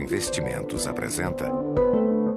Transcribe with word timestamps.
Investimentos 0.00 0.86
apresenta 0.86 1.50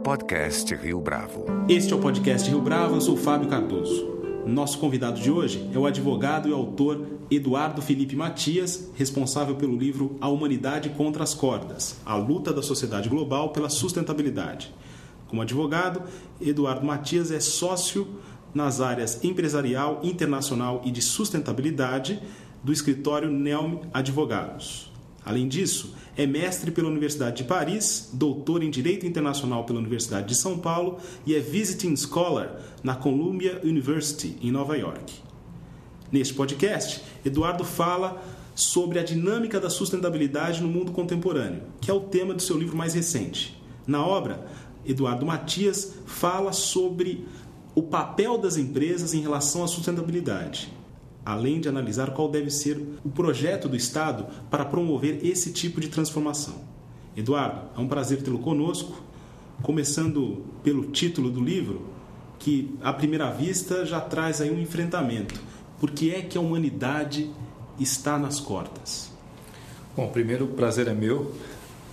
Podcast 0.04 0.76
Rio 0.76 1.00
Bravo. 1.00 1.46
Este 1.70 1.94
é 1.94 1.96
o 1.96 2.00
podcast 2.00 2.50
Rio 2.50 2.60
Bravo, 2.60 2.96
eu 2.96 3.02
sou 3.02 3.16
Fábio 3.16 3.48
Cardoso. 3.48 4.44
Nosso 4.46 4.78
convidado 4.78 5.22
de 5.22 5.32
hoje 5.32 5.70
é 5.74 5.80
o 5.80 5.86
advogado 5.86 6.50
e 6.50 6.52
autor 6.52 7.08
Eduardo 7.32 7.82
Felipe 7.82 8.18
Matias, 8.18 8.92
responsável 8.96 9.56
pelo 9.56 9.78
livro 9.78 10.18
A 10.20 10.28
Humanidade 10.28 10.90
contra 10.90 11.24
as 11.24 11.34
Cordas: 11.34 11.96
A 12.06 12.18
luta 12.18 12.52
da 12.52 12.62
sociedade 12.62 13.08
global 13.08 13.54
pela 13.54 13.70
sustentabilidade. 13.70 14.74
Como 15.30 15.42
advogado, 15.42 16.02
Eduardo 16.42 16.86
Matias 16.86 17.32
é 17.32 17.40
sócio 17.40 18.06
nas 18.54 18.82
áreas 18.82 19.24
empresarial, 19.24 20.02
internacional 20.04 20.82
e 20.84 20.92
de 20.92 21.02
sustentabilidade 21.02 22.22
do 22.62 22.74
escritório 22.74 23.32
Nelm 23.32 23.80
Advogados. 23.94 24.93
Além 25.26 25.48
disso, 25.48 25.96
é 26.18 26.28
mestre 26.28 26.70
pela 26.70 26.90
Universidade 26.90 27.38
de 27.38 27.44
Paris, 27.46 28.10
doutor 28.14 28.62
em 28.62 28.70
Direito 28.70 29.06
Internacional 29.06 29.64
pela 29.64 29.80
Universidade 29.80 30.28
de 30.28 30.36
São 30.36 30.58
Paulo 30.58 31.00
e 31.26 31.34
é 31.34 31.40
Visiting 31.40 31.96
Scholar 31.96 32.60
na 32.84 32.96
Columbia 32.96 33.62
University, 33.64 34.38
em 34.42 34.52
Nova 34.52 34.78
York. 34.78 35.14
Neste 36.12 36.34
podcast, 36.34 37.02
Eduardo 37.26 37.64
fala 37.64 38.22
sobre 38.54 39.00
a 39.00 39.04
dinâmica 39.04 39.60
da 39.60 39.70
sustentabilidade 39.70 40.62
no 40.62 40.68
mundo 40.68 40.92
contemporâneo, 40.92 41.64
que 41.82 41.90
é 41.90 41.94
o 41.94 42.02
tema 42.02 42.34
do 42.34 42.42
seu 42.42 42.58
livro 42.58 42.78
mais 42.78 42.94
recente. 42.94 43.60
Na 43.88 44.06
obra, 44.06 44.46
Eduardo 44.86 45.26
Matias 45.26 45.96
fala 46.06 46.54
sobre 46.54 47.26
o 47.74 47.82
papel 47.82 48.38
das 48.38 48.58
empresas 48.58 49.14
em 49.14 49.22
relação 49.22 49.64
à 49.64 49.68
sustentabilidade, 49.68 50.72
além 51.26 51.60
de 51.60 51.70
analisar 51.70 52.12
qual 52.12 52.30
deve 52.30 52.50
ser 52.50 52.82
o 53.04 53.10
projeto 53.10 53.70
do 53.70 53.76
Estado 53.76 54.26
para 54.50 54.66
promover 54.66 55.26
esse 55.26 55.52
tipo 55.52 55.80
de 55.80 55.88
transformação. 55.88 56.56
Eduardo, 57.16 57.62
é 57.78 57.80
um 57.80 57.88
prazer 57.88 58.22
tê-lo 58.22 58.40
conosco, 58.40 59.02
começando 59.62 60.44
pelo 60.64 60.86
título 60.92 61.30
do 61.30 61.42
livro, 61.42 61.88
que 62.40 62.76
à 62.82 62.92
primeira 62.92 63.30
vista 63.32 63.86
já 63.86 64.02
traz 64.02 64.42
aí 64.42 64.52
um 64.52 64.60
enfrentamento. 64.60 65.40
Por 65.80 65.92
que 65.92 66.14
é 66.14 66.22
que 66.22 66.38
a 66.38 66.42
humanidade 66.42 67.30
está 67.80 68.18
nas 68.18 68.40
cordas? 68.40 69.12
Bom, 69.96 70.08
primeiro 70.10 70.46
o 70.46 70.48
prazer 70.50 70.88
é 70.88 70.94
meu. 70.94 71.34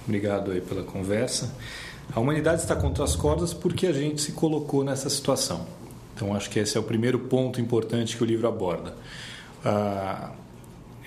Obrigado 0.05 0.51
aí 0.51 0.61
pela 0.61 0.83
conversa. 0.83 1.55
A 2.13 2.19
humanidade 2.19 2.63
está 2.63 2.75
contra 2.75 3.05
as 3.05 3.15
cordas 3.15 3.55
porque 3.55 3.87
a 3.87 3.93
gente 3.93 4.23
se 4.23 4.33
colocou 4.33 4.83
nessa 4.83 5.09
situação. 5.09 5.67
Então, 6.15 6.35
acho 6.35 6.51
que 6.51 6.59
esse 6.59 6.77
é 6.77 6.81
o 6.81 6.83
primeiro 6.83 7.19
ponto 7.19 7.61
importante 7.61 8.17
que 8.17 8.23
o 8.23 8.27
livro 8.27 8.47
aborda. 8.47 8.95
Ah, 9.65 10.33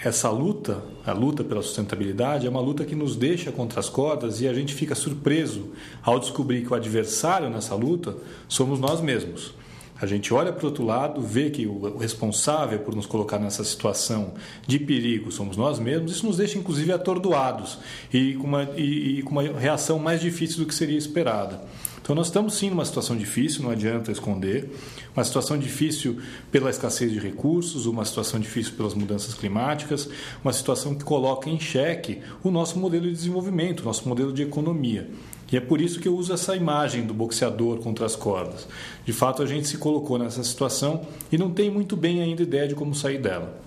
essa 0.04 0.30
luta, 0.30 0.84
a 1.06 1.14
luta 1.14 1.44
pela 1.44 1.62
sustentabilidade, 1.62 2.45
é 2.45 2.50
uma 2.50 2.60
luta 2.60 2.84
que 2.84 2.95
nos 2.95 3.16
deixa 3.16 3.52
contra 3.52 3.80
as 3.80 3.88
cordas 3.88 4.42
e 4.42 4.48
a 4.48 4.54
gente 4.54 4.73
fica 4.73 4.95
surpreso 4.95 5.70
ao 6.02 6.20
descobrir 6.20 6.62
que 6.62 6.73
o 6.73 6.76
adversário 6.76 7.50
nessa 7.50 7.73
luta 7.73 8.18
somos 8.48 8.80
nós 8.80 9.00
mesmos. 9.00 9.54
A 10.02 10.06
gente 10.06 10.34
olha 10.34 10.52
para 10.52 10.66
o 10.66 10.68
outro 10.68 10.84
lado, 10.84 11.22
vê 11.22 11.50
que 11.50 11.66
o 11.66 11.98
responsável 11.98 12.80
por 12.80 12.94
nos 12.94 13.06
colocar 13.06 13.40
nessa 13.40 13.64
situação 13.64 14.34
de 14.67 14.78
perigo 14.78 15.32
somos 15.32 15.56
nós 15.56 15.80
mesmos, 15.80 16.12
isso 16.12 16.26
nos 16.26 16.36
deixa 16.36 16.60
inclusive 16.60 16.92
atordoados 16.92 17.78
e 18.12 18.34
com 18.34 18.45
uma, 18.45 18.64
e, 18.76 19.20
e 19.20 19.22
com 19.22 19.32
uma 19.32 19.44
reação 19.44 20.00
mais 20.00 20.20
difícil 20.20 20.58
do 20.58 20.66
que 20.66 20.76
seria 20.76 20.98
esperada. 20.98 21.62
Então, 22.04 22.14
nós 22.14 22.28
estamos 22.28 22.56
sim 22.56 22.70
numa 22.70 22.84
situação 22.84 23.16
difícil, 23.16 23.64
não 23.64 23.70
adianta 23.70 24.12
esconder. 24.12 24.70
Uma 25.16 25.23
situação 25.23 25.58
difícil 25.58 26.18
pela 26.52 26.70
escassez 26.70 27.10
de 27.10 27.18
recursos, 27.18 27.86
uma 27.86 28.04
situação 28.04 28.42
difícil 28.42 28.73
pelas 28.73 28.94
mudanças 28.94 29.34
climáticas, 29.34 30.10
uma 30.44 30.52
situação 30.52 30.95
que 30.95 31.04
coloca 31.06 31.50
em 31.50 31.58
xeque 31.58 32.20
o 32.44 32.52
nosso 32.52 32.78
modelo 32.78 33.06
de 33.06 33.14
desenvolvimento, 33.14 33.80
o 33.80 33.86
nosso 33.86 34.10
modelo 34.10 34.34
de 34.34 34.42
economia. 34.42 35.10
E 35.50 35.56
é 35.56 35.62
por 35.62 35.80
isso 35.80 36.02
que 36.02 36.08
eu 36.10 36.18
uso 36.18 36.34
essa 36.34 36.58
imagem 36.58 37.05
do 37.05 37.14
boxeador 37.14 37.77
contra 37.77 38.06
as 38.06 38.17
cordas. 38.17 38.67
De 39.06 39.14
fato, 39.14 39.42
a 39.42 39.45
gente 39.45 39.66
se 39.70 39.77
colocou 39.77 40.17
nessa 40.17 40.44
situação 40.44 41.04
e 41.32 41.38
não 41.38 41.52
tem 41.52 41.72
muito 41.72 41.95
bem 41.95 42.22
ainda 42.22 42.44
ideia 42.44 42.67
de 42.67 42.76
como 42.76 42.94
sair 42.94 43.20
dela. 43.20 43.64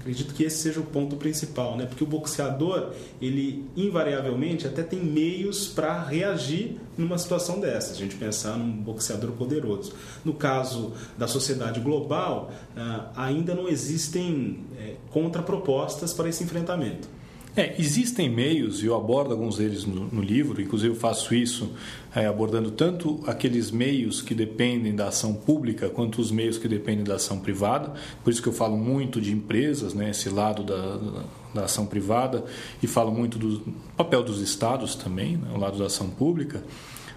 Acredito 0.00 0.34
que 0.34 0.44
esse 0.44 0.58
seja 0.58 0.80
o 0.80 0.84
ponto 0.84 1.16
principal, 1.16 1.76
né? 1.76 1.86
Porque 1.86 2.04
o 2.04 2.06
boxeador, 2.06 2.92
ele 3.20 3.64
invariavelmente 3.76 4.66
até 4.66 4.82
tem 4.82 5.02
meios 5.02 5.68
para 5.68 6.02
reagir 6.02 6.76
numa 6.96 7.18
situação 7.18 7.60
dessa. 7.60 7.92
A 7.92 7.96
gente 7.96 8.16
pensar 8.16 8.56
num 8.56 8.72
boxeador 8.72 9.32
poderoso. 9.32 9.92
No 10.24 10.34
caso 10.34 10.92
da 11.16 11.26
sociedade 11.26 11.80
global, 11.80 12.50
ah, 12.76 13.10
ainda 13.16 13.54
não 13.54 13.68
existem 13.68 14.64
eh, 14.78 14.94
contrapropostas 15.10 16.12
para 16.12 16.28
esse 16.28 16.42
enfrentamento. 16.44 17.08
É, 17.56 17.80
existem 17.80 18.28
meios, 18.28 18.82
e 18.82 18.86
eu 18.86 18.96
abordo 18.96 19.30
alguns 19.30 19.58
deles 19.58 19.84
no, 19.84 20.08
no 20.08 20.20
livro, 20.20 20.60
inclusive 20.60 20.92
eu 20.92 20.98
faço 20.98 21.32
isso 21.32 21.70
é, 22.12 22.26
abordando 22.26 22.72
tanto 22.72 23.22
aqueles 23.28 23.70
meios 23.70 24.20
que 24.20 24.34
dependem 24.34 24.92
da 24.92 25.06
ação 25.06 25.32
pública 25.32 25.88
quanto 25.88 26.20
os 26.20 26.32
meios 26.32 26.58
que 26.58 26.66
dependem 26.66 27.04
da 27.04 27.14
ação 27.14 27.38
privada. 27.38 27.92
Por 28.24 28.32
isso 28.32 28.42
que 28.42 28.48
eu 28.48 28.52
falo 28.52 28.76
muito 28.76 29.20
de 29.20 29.32
empresas, 29.32 29.94
né, 29.94 30.10
esse 30.10 30.28
lado 30.28 30.64
da, 30.64 30.96
da, 30.96 31.24
da 31.54 31.64
ação 31.66 31.86
privada, 31.86 32.44
e 32.82 32.88
falo 32.88 33.12
muito 33.12 33.38
do 33.38 33.60
papel 33.96 34.24
dos 34.24 34.40
estados 34.40 34.96
também, 34.96 35.36
né, 35.36 35.52
o 35.54 35.58
lado 35.58 35.78
da 35.78 35.86
ação 35.86 36.10
pública. 36.10 36.60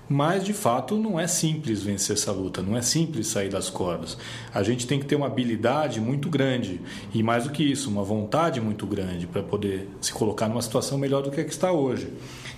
Mas, 0.10 0.46
de 0.46 0.54
fato, 0.54 0.96
não 0.96 1.20
é 1.20 1.28
simples 1.28 1.82
vencer 1.82 2.16
essa 2.16 2.32
luta, 2.32 2.62
não 2.62 2.78
é 2.78 2.82
simples 2.82 3.28
sair 3.28 3.50
das 3.50 3.70
cordas. 3.70 4.18
A 4.54 4.64
gente 4.64 4.88
tem 4.88 5.00
que 5.00 5.06
ter 5.06 5.16
uma 5.16 5.28
habilidade 5.28 6.00
muito 6.00 6.30
grande 6.30 6.80
e, 7.14 7.22
mais 7.22 7.44
do 7.44 7.50
que 7.50 7.64
isso, 7.64 7.90
uma 7.90 8.04
vontade 8.04 8.62
muito 8.62 8.88
grande 8.88 9.28
para 9.28 9.44
poder 9.44 9.90
se 10.00 10.14
colocar 10.14 10.48
numa 10.48 10.62
situação 10.62 10.98
melhor 10.98 11.22
do 11.24 11.30
que 11.30 11.42
a 11.42 11.44
que 11.44 11.52
está 11.52 11.74
hoje. 11.74 12.08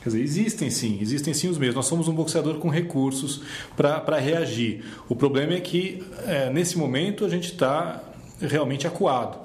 Quer 0.04 0.09
dizer, 0.09 0.22
existem 0.22 0.70
sim, 0.70 1.00
existem 1.02 1.34
sim 1.34 1.50
os 1.50 1.58
meios. 1.58 1.76
Nós 1.76 1.88
somos 1.88 2.08
um 2.08 2.14
boxeador 2.14 2.56
com 2.59 2.70
recursos 2.70 3.42
para 3.76 4.20
reagir. 4.20 4.84
O 5.09 5.16
problema 5.16 5.54
é 5.54 5.59
que, 5.59 6.04
é, 6.28 6.52
nesse 6.52 6.78
momento, 6.78 7.26
a 7.26 7.30
gente 7.30 7.52
está 7.52 8.04
realmente 8.40 8.86
acuado 8.86 9.38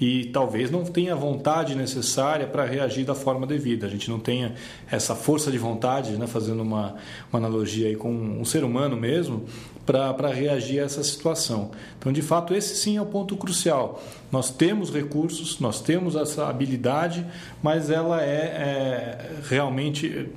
e 0.00 0.26
talvez 0.26 0.70
não 0.70 0.84
tenha 0.84 1.12
a 1.12 1.16
vontade 1.16 1.74
necessária 1.74 2.46
para 2.46 2.64
reagir 2.64 3.04
da 3.04 3.14
forma 3.14 3.46
devida. 3.46 3.86
A 3.86 3.90
gente 3.90 4.10
não 4.10 4.18
tenha 4.18 4.54
essa 4.90 5.14
força 5.14 5.50
de 5.50 5.58
vontade, 5.58 6.12
né, 6.12 6.26
fazendo 6.26 6.62
uma, 6.62 6.96
uma 7.32 7.38
analogia 7.38 7.88
aí 7.88 7.96
com 7.96 8.12
um 8.12 8.44
ser 8.44 8.64
humano 8.64 8.96
mesmo, 8.96 9.44
para 9.86 10.28
reagir 10.28 10.80
a 10.80 10.84
essa 10.84 11.02
situação. 11.02 11.70
Então, 11.98 12.12
de 12.12 12.22
fato, 12.22 12.54
esse 12.54 12.74
sim 12.76 12.96
é 12.96 13.02
o 13.02 13.06
ponto 13.06 13.36
crucial. 13.36 14.02
Nós 14.32 14.50
temos 14.50 14.90
recursos, 14.90 15.60
nós 15.60 15.80
temos 15.80 16.16
essa 16.16 16.48
habilidade, 16.48 17.24
mas 17.62 17.90
ela 17.90 18.22
é, 18.22 18.26
é 18.26 19.30
realmente 19.48 20.28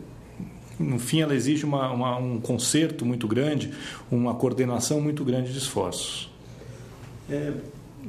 no 0.80 1.00
fim 1.00 1.22
ela 1.22 1.34
exige 1.34 1.66
uma, 1.66 1.92
uma, 1.92 2.18
um 2.18 2.40
conserto 2.40 3.06
muito 3.06 3.28
grande, 3.28 3.72
uma 4.12 4.36
coordenação 4.36 5.02
muito 5.02 5.24
grande 5.24 5.52
de 5.52 5.58
esforços. 5.58 6.30
É, 7.30 7.52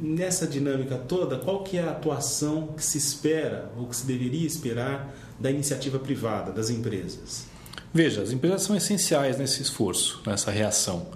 nessa 0.01 0.47
dinâmica 0.47 0.97
toda, 0.97 1.39
qual 1.39 1.63
que 1.63 1.77
é 1.77 1.83
a 1.83 1.91
atuação 1.91 2.69
que 2.77 2.85
se 2.85 2.99
espera 2.99 3.71
ou 3.77 3.87
que 3.87 3.97
se 3.97 4.07
deveria 4.07 4.47
esperar 4.47 5.15
da 5.39 5.51
iniciativa 5.51 5.99
privada, 5.99 6.53
das 6.53 6.71
empresas? 6.71 7.47
Veja, 7.93 8.23
as 8.23 8.33
empresas 8.33 8.63
são 8.63 8.77
essenciais 8.77 9.39
nesse 9.39 9.63
esforço, 9.63 10.21
nessa 10.27 10.51
reação. 10.51 11.07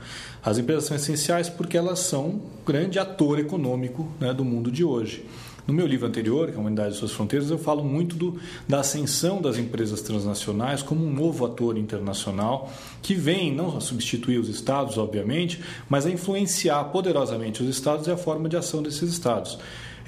As 0.42 0.58
empresas 0.58 0.84
são 0.84 0.96
essenciais 0.96 1.48
porque 1.48 1.76
elas 1.76 2.00
são 2.00 2.42
grande 2.66 2.98
ator 2.98 3.38
econômico 3.38 4.10
né, 4.18 4.32
do 4.32 4.44
mundo 4.44 4.70
de 4.70 4.82
hoje. 4.82 5.24
No 5.66 5.72
meu 5.72 5.86
livro 5.86 6.08
anterior, 6.08 6.48
que 6.48 6.54
é 6.54 6.56
a 6.56 6.60
Humanidade 6.60 6.94
e 6.94 6.98
Suas 6.98 7.12
Fronteiras, 7.12 7.48
eu 7.48 7.58
falo 7.58 7.84
muito 7.84 8.16
do, 8.16 8.40
da 8.68 8.80
ascensão 8.80 9.40
das 9.40 9.58
empresas 9.58 10.02
transnacionais 10.02 10.82
como 10.82 11.06
um 11.06 11.12
novo 11.12 11.46
ator 11.46 11.78
internacional 11.78 12.72
que 13.00 13.14
vem 13.14 13.54
não 13.54 13.76
a 13.76 13.80
substituir 13.80 14.38
os 14.38 14.48
Estados, 14.48 14.98
obviamente, 14.98 15.62
mas 15.88 16.04
a 16.04 16.10
influenciar 16.10 16.82
poderosamente 16.86 17.62
os 17.62 17.68
Estados 17.68 18.08
e 18.08 18.10
a 18.10 18.16
forma 18.16 18.48
de 18.48 18.56
ação 18.56 18.82
desses 18.82 19.08
Estados. 19.08 19.56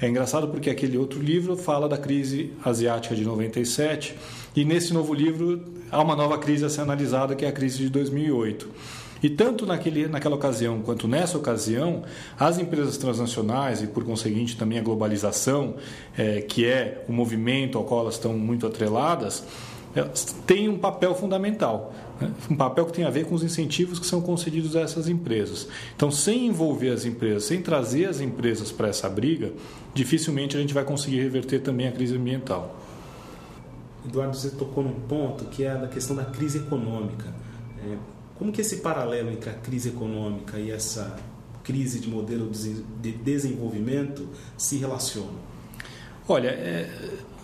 É 0.01 0.09
engraçado 0.09 0.49
porque 0.49 0.69
aquele 0.69 0.97
outro 0.97 1.21
livro 1.21 1.55
fala 1.55 1.87
da 1.87 1.97
crise 1.97 2.51
asiática 2.63 3.15
de 3.15 3.23
97 3.23 4.13
e 4.53 4.65
nesse 4.65 4.93
novo 4.93 5.13
livro 5.13 5.63
há 5.89 6.01
uma 6.01 6.17
nova 6.17 6.37
crise 6.37 6.65
a 6.65 6.69
ser 6.69 6.81
analisada 6.81 7.33
que 7.33 7.45
é 7.45 7.47
a 7.47 7.51
crise 7.53 7.77
de 7.77 7.89
2008. 7.89 8.67
E 9.23 9.29
tanto 9.29 9.65
naquele, 9.65 10.07
naquela 10.07 10.35
ocasião 10.35 10.81
quanto 10.81 11.07
nessa 11.07 11.37
ocasião, 11.37 12.03
as 12.39 12.59
empresas 12.59 12.97
transnacionais 12.97 13.81
e, 13.81 13.87
por 13.87 14.03
conseguinte, 14.03 14.57
também 14.57 14.77
a 14.77 14.81
globalização, 14.81 15.75
é, 16.17 16.41
que 16.41 16.65
é 16.65 17.03
o 17.07 17.13
movimento 17.13 17.77
ao 17.77 17.83
qual 17.83 18.01
elas 18.01 18.15
estão 18.15 18.33
muito 18.33 18.67
atreladas, 18.67 19.43
têm 20.45 20.67
um 20.67 20.77
papel 20.77 21.15
fundamental. 21.15 21.93
Né? 22.19 22.31
Um 22.49 22.55
papel 22.55 22.85
que 22.85 22.93
tem 22.93 23.05
a 23.05 23.09
ver 23.09 23.25
com 23.25 23.35
os 23.35 23.43
incentivos 23.43 23.99
que 23.99 24.05
são 24.05 24.21
concedidos 24.21 24.75
a 24.75 24.81
essas 24.81 25.07
empresas. 25.07 25.67
Então, 25.95 26.11
sem 26.11 26.47
envolver 26.47 26.89
as 26.89 27.05
empresas, 27.05 27.45
sem 27.45 27.61
trazer 27.61 28.05
as 28.05 28.19
empresas 28.19 28.71
para 28.71 28.89
essa 28.89 29.09
briga, 29.09 29.53
dificilmente 29.93 30.57
a 30.57 30.59
gente 30.59 30.73
vai 30.73 30.83
conseguir 30.83 31.21
reverter 31.21 31.59
também 31.59 31.87
a 31.87 31.91
crise 31.91 32.15
ambiental. 32.15 32.77
Eduardo, 34.05 34.35
você 34.35 34.51
tocou 34.51 34.83
num 34.83 34.93
ponto 34.93 35.45
que 35.45 35.63
é 35.63 35.71
a 35.71 35.75
da 35.75 35.87
questão 35.87 36.15
da 36.15 36.25
crise 36.25 36.59
econômica. 36.59 37.33
É, 37.83 37.95
como 38.37 38.51
que 38.51 38.61
esse 38.61 38.77
paralelo 38.77 39.31
entre 39.31 39.49
a 39.49 39.53
crise 39.53 39.89
econômica 39.89 40.59
e 40.59 40.71
essa 40.71 41.15
crise 41.63 41.99
de 41.99 42.07
modelo 42.07 42.51
de 43.01 43.11
desenvolvimento 43.11 44.27
se 44.57 44.77
relacionam? 44.77 45.35
Olha, 46.27 46.49
é, 46.49 46.89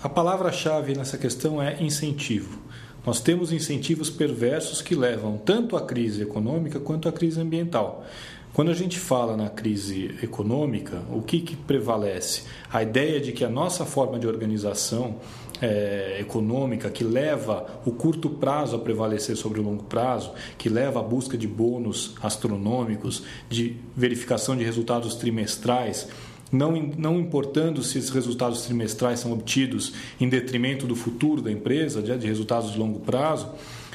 a 0.03 0.09
palavra-chave 0.09 0.95
nessa 0.95 1.17
questão 1.17 1.61
é 1.61 1.81
incentivo. 1.81 2.59
Nós 3.05 3.19
temos 3.19 3.51
incentivos 3.51 4.09
perversos 4.09 4.81
que 4.81 4.93
levam 4.93 5.37
tanto 5.37 5.75
à 5.75 5.81
crise 5.81 6.21
econômica 6.21 6.79
quanto 6.79 7.09
à 7.09 7.11
crise 7.11 7.39
ambiental. 7.39 8.05
Quando 8.53 8.69
a 8.69 8.73
gente 8.73 8.99
fala 8.99 9.37
na 9.37 9.49
crise 9.49 10.17
econômica, 10.21 11.01
o 11.09 11.21
que, 11.21 11.39
que 11.39 11.55
prevalece? 11.55 12.43
A 12.71 12.83
ideia 12.83 13.21
de 13.21 13.31
que 13.31 13.45
a 13.45 13.49
nossa 13.49 13.85
forma 13.85 14.19
de 14.19 14.27
organização 14.27 15.15
é, 15.61 16.17
econômica 16.19 16.89
que 16.89 17.03
leva 17.03 17.81
o 17.85 17.91
curto 17.91 18.29
prazo 18.29 18.75
a 18.75 18.79
prevalecer 18.79 19.35
sobre 19.35 19.59
o 19.59 19.63
longo 19.63 19.83
prazo, 19.83 20.31
que 20.57 20.67
leva 20.67 20.99
à 20.99 21.03
busca 21.03 21.37
de 21.37 21.47
bônus 21.47 22.15
astronômicos, 22.21 23.23
de 23.49 23.77
verificação 23.95 24.57
de 24.57 24.63
resultados 24.63 25.15
trimestrais, 25.15 26.07
não, 26.51 26.73
não 26.97 27.17
importando 27.17 27.81
se 27.81 27.97
esses 27.97 28.09
resultados 28.09 28.63
trimestrais 28.63 29.21
são 29.21 29.31
obtidos 29.31 29.93
em 30.19 30.27
detrimento 30.27 30.85
do 30.85 30.95
futuro 30.95 31.41
da 31.41 31.51
empresa, 31.51 32.01
de, 32.01 32.15
de 32.17 32.27
resultados 32.27 32.73
de 32.73 32.77
longo 32.77 32.99
prazo, 32.99 33.47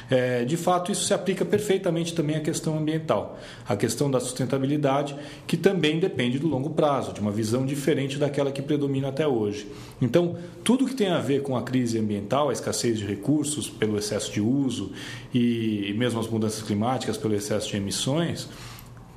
é, 0.09 0.45
de 0.45 0.55
fato, 0.55 0.91
isso 0.91 1.05
se 1.05 1.13
aplica 1.13 1.43
perfeitamente 1.43 2.13
também 2.13 2.35
à 2.35 2.39
questão 2.39 2.77
ambiental, 2.77 3.37
à 3.67 3.75
questão 3.75 4.09
da 4.09 4.19
sustentabilidade, 4.19 5.15
que 5.45 5.57
também 5.57 5.99
depende 5.99 6.39
do 6.39 6.47
longo 6.47 6.69
prazo, 6.69 7.11
de 7.11 7.19
uma 7.19 7.31
visão 7.31 7.65
diferente 7.65 8.17
daquela 8.17 8.51
que 8.51 8.61
predomina 8.61 9.09
até 9.09 9.27
hoje. 9.27 9.67
Então, 10.01 10.37
tudo 10.63 10.85
que 10.85 10.95
tem 10.95 11.09
a 11.09 11.19
ver 11.19 11.41
com 11.41 11.57
a 11.57 11.61
crise 11.61 11.99
ambiental, 11.99 12.49
a 12.49 12.53
escassez 12.53 12.97
de 12.97 13.05
recursos 13.05 13.69
pelo 13.69 13.97
excesso 13.97 14.31
de 14.31 14.39
uso 14.39 14.91
e 15.33 15.93
mesmo 15.97 16.19
as 16.19 16.27
mudanças 16.27 16.61
climáticas 16.61 17.17
pelo 17.17 17.35
excesso 17.35 17.69
de 17.69 17.77
emissões, 17.77 18.47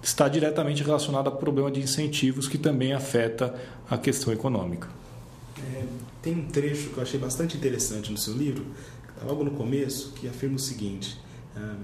está 0.02 0.28
diretamente 0.28 0.82
relacionado 0.82 1.28
ao 1.28 1.36
problema 1.36 1.70
de 1.70 1.80
incentivos 1.80 2.48
que 2.48 2.58
também 2.58 2.92
afeta 2.92 3.54
a 3.88 3.98
questão 3.98 4.32
econômica. 4.32 4.88
É, 5.74 5.84
tem 6.22 6.34
um 6.34 6.46
trecho 6.46 6.90
que 6.90 6.96
eu 6.96 7.02
achei 7.02 7.20
bastante 7.20 7.56
interessante 7.56 8.10
no 8.10 8.16
seu 8.16 8.34
livro, 8.34 8.64
logo 9.24 9.44
no 9.44 9.52
começo, 9.52 10.12
que 10.12 10.28
afirma 10.28 10.56
o 10.56 10.58
seguinte: 10.58 11.20
ah, 11.56 11.76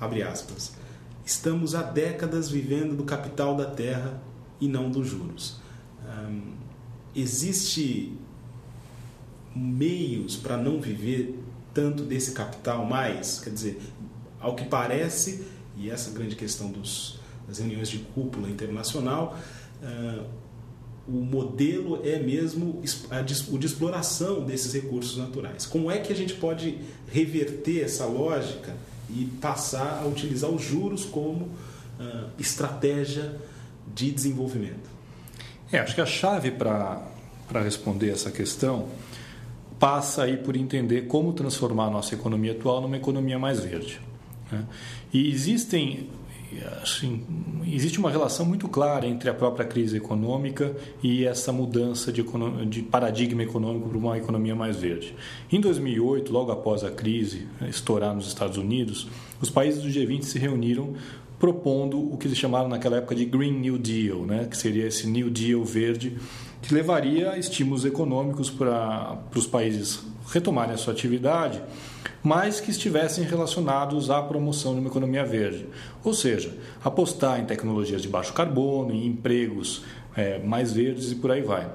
abre 0.00 0.22
aspas. 0.22 0.74
Estamos 1.24 1.74
há 1.74 1.82
décadas 1.82 2.50
vivendo 2.50 2.96
do 2.96 3.04
capital 3.04 3.56
da 3.56 3.66
terra 3.66 4.20
e 4.60 4.68
não 4.68 4.90
dos 4.90 5.08
juros. 5.08 5.60
Ah, 6.04 6.30
existe 7.14 8.16
meios 9.54 10.36
para 10.36 10.56
não 10.56 10.80
viver 10.80 11.38
tanto 11.74 12.02
desse 12.02 12.32
capital 12.32 12.84
mais? 12.84 13.40
Quer 13.40 13.50
dizer, 13.50 13.82
ao 14.40 14.54
que 14.54 14.64
parece, 14.64 15.46
e 15.76 15.90
essa 15.90 16.10
grande 16.10 16.36
questão 16.36 16.70
dos, 16.70 17.20
das 17.46 17.58
reuniões 17.58 17.88
de 17.88 17.98
cúpula 17.98 18.48
internacional, 18.50 19.38
uh, 19.82 20.24
o 21.06 21.12
modelo 21.12 22.00
é 22.04 22.18
mesmo 22.18 22.80
o 23.50 23.58
de 23.58 23.66
exploração 23.66 24.44
desses 24.44 24.72
recursos 24.72 25.16
naturais. 25.16 25.66
Como 25.66 25.90
é 25.90 25.98
que 25.98 26.12
a 26.12 26.16
gente 26.16 26.34
pode 26.34 26.78
reverter 27.10 27.82
essa 27.82 28.06
lógica 28.06 28.74
e 29.10 29.24
passar 29.40 30.00
a 30.02 30.06
utilizar 30.06 30.50
os 30.50 30.62
juros 30.62 31.04
como 31.04 31.44
uh, 31.46 32.28
estratégia 32.38 33.36
de 33.92 34.10
desenvolvimento? 34.10 34.90
É, 35.72 35.78
acho 35.78 35.94
que 35.94 36.00
a 36.00 36.06
chave 36.06 36.50
para 36.52 37.02
responder 37.62 38.10
essa 38.10 38.30
questão 38.30 38.88
passa 39.80 40.22
aí 40.22 40.36
por 40.36 40.56
entender 40.56 41.08
como 41.08 41.32
transformar 41.32 41.86
a 41.86 41.90
nossa 41.90 42.14
economia 42.14 42.52
atual 42.52 42.80
numa 42.80 42.96
economia 42.96 43.38
mais 43.38 43.58
verde. 43.58 44.00
Né? 44.50 44.64
E 45.12 45.28
existem 45.28 46.08
assim, 46.82 47.24
existe 47.66 47.98
uma 47.98 48.10
relação 48.10 48.44
muito 48.44 48.68
clara 48.68 49.06
entre 49.06 49.30
a 49.30 49.34
própria 49.34 49.64
crise 49.64 49.96
econômica 49.96 50.74
e 51.02 51.24
essa 51.24 51.52
mudança 51.52 52.12
de, 52.12 52.24
de 52.68 52.82
paradigma 52.82 53.42
econômico 53.42 53.88
para 53.88 53.98
uma 53.98 54.18
economia 54.18 54.54
mais 54.54 54.76
verde. 54.76 55.14
Em 55.50 55.60
2008, 55.60 56.32
logo 56.32 56.52
após 56.52 56.84
a 56.84 56.90
crise 56.90 57.46
estourar 57.68 58.14
nos 58.14 58.26
Estados 58.26 58.56
Unidos, 58.56 59.08
os 59.40 59.50
países 59.50 59.82
do 59.82 59.88
G20 59.88 60.22
se 60.22 60.38
reuniram 60.38 60.94
propondo 61.42 61.98
o 61.98 62.16
que 62.16 62.28
eles 62.28 62.38
chamaram 62.38 62.68
naquela 62.68 62.98
época 62.98 63.16
de 63.16 63.24
Green 63.24 63.58
New 63.58 63.76
Deal, 63.76 64.20
né? 64.20 64.46
que 64.48 64.56
seria 64.56 64.86
esse 64.86 65.08
New 65.08 65.28
Deal 65.28 65.64
verde, 65.64 66.16
que 66.62 66.72
levaria 66.72 67.36
estímulos 67.36 67.84
econômicos 67.84 68.48
para, 68.48 69.18
os 69.34 69.46
países 69.46 70.00
retomarem 70.32 70.74
a 70.74 70.78
sua 70.78 70.92
atividade 70.92 71.60
mas 72.22 72.60
que 72.60 72.70
estivessem 72.70 73.24
relacionados 73.24 74.08
à 74.08 74.22
promoção 74.22 74.74
de 74.74 74.80
uma 74.80 74.88
economia 74.88 75.24
verde. 75.24 75.66
Ou 76.04 76.14
seja, 76.14 76.54
apostar 76.84 77.40
em 77.40 77.44
tecnologias 77.44 78.00
de 78.00 78.08
baixo 78.08 78.32
carbono, 78.32 78.94
em 78.94 79.06
empregos 79.06 79.82
é, 80.16 80.38
mais 80.38 80.72
verdes 80.72 81.10
e 81.10 81.16
por 81.16 81.32
aí 81.32 81.42
vai. 81.42 81.68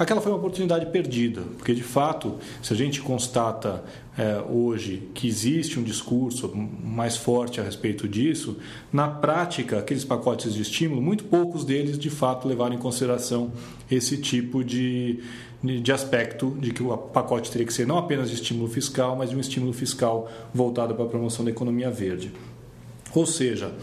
Aquela 0.00 0.22
foi 0.22 0.32
uma 0.32 0.38
oportunidade 0.38 0.86
perdida, 0.86 1.42
porque 1.58 1.74
de 1.74 1.82
fato, 1.82 2.38
se 2.62 2.72
a 2.72 2.76
gente 2.76 3.02
constata 3.02 3.84
é, 4.16 4.42
hoje 4.50 5.10
que 5.12 5.28
existe 5.28 5.78
um 5.78 5.82
discurso 5.82 6.50
mais 6.56 7.18
forte 7.18 7.60
a 7.60 7.62
respeito 7.62 8.08
disso, 8.08 8.56
na 8.90 9.06
prática, 9.08 9.78
aqueles 9.78 10.02
pacotes 10.02 10.54
de 10.54 10.62
estímulo, 10.62 11.02
muito 11.02 11.24
poucos 11.24 11.66
deles 11.66 11.98
de 11.98 12.08
fato 12.08 12.48
levaram 12.48 12.74
em 12.74 12.78
consideração 12.78 13.52
esse 13.90 14.16
tipo 14.16 14.64
de, 14.64 15.20
de 15.62 15.92
aspecto 15.92 16.56
de 16.58 16.72
que 16.72 16.82
o 16.82 16.96
pacote 16.96 17.50
teria 17.50 17.66
que 17.66 17.74
ser 17.74 17.86
não 17.86 17.98
apenas 17.98 18.30
de 18.30 18.36
estímulo 18.36 18.70
fiscal, 18.70 19.14
mas 19.16 19.28
de 19.28 19.36
um 19.36 19.40
estímulo 19.40 19.74
fiscal 19.74 20.30
voltado 20.54 20.94
para 20.94 21.04
a 21.04 21.08
promoção 21.08 21.44
da 21.44 21.50
economia 21.50 21.90
verde. 21.90 22.32
Ou 23.14 23.26
seja, 23.26 23.74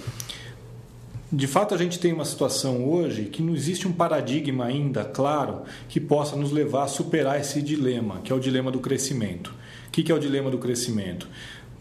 de 1.32 1.48
fato 1.48 1.76
a 1.76 1.78
gente 1.78 2.00
tem 2.00 2.14
uma 2.14 2.24
situação 2.24 2.88
hoje 2.88 3.26
que 3.26 3.42
não 3.42 3.54
existe 3.54 3.88
um 3.88 3.92
paradigma 3.92 4.66
ainda 4.66 5.04
claro 5.04 5.64
que 5.90 6.00
possa 6.00 6.36
nos 6.36 6.52
levar 6.52 6.84
a 6.84 6.88
superar 6.88 7.40
esse 7.40 7.62
dilema, 7.62 8.22
que 8.24 8.32
é 8.32 8.36
o 8.36 8.40
dilema 8.40 8.72
do 8.72 8.80
crescimento. 8.80 9.54
O 9.88 9.92
que 9.92 10.12
é 10.12 10.16
o 10.16 10.20
dilema 10.20 10.50
do 10.50 10.58
crescimento? 10.58 11.28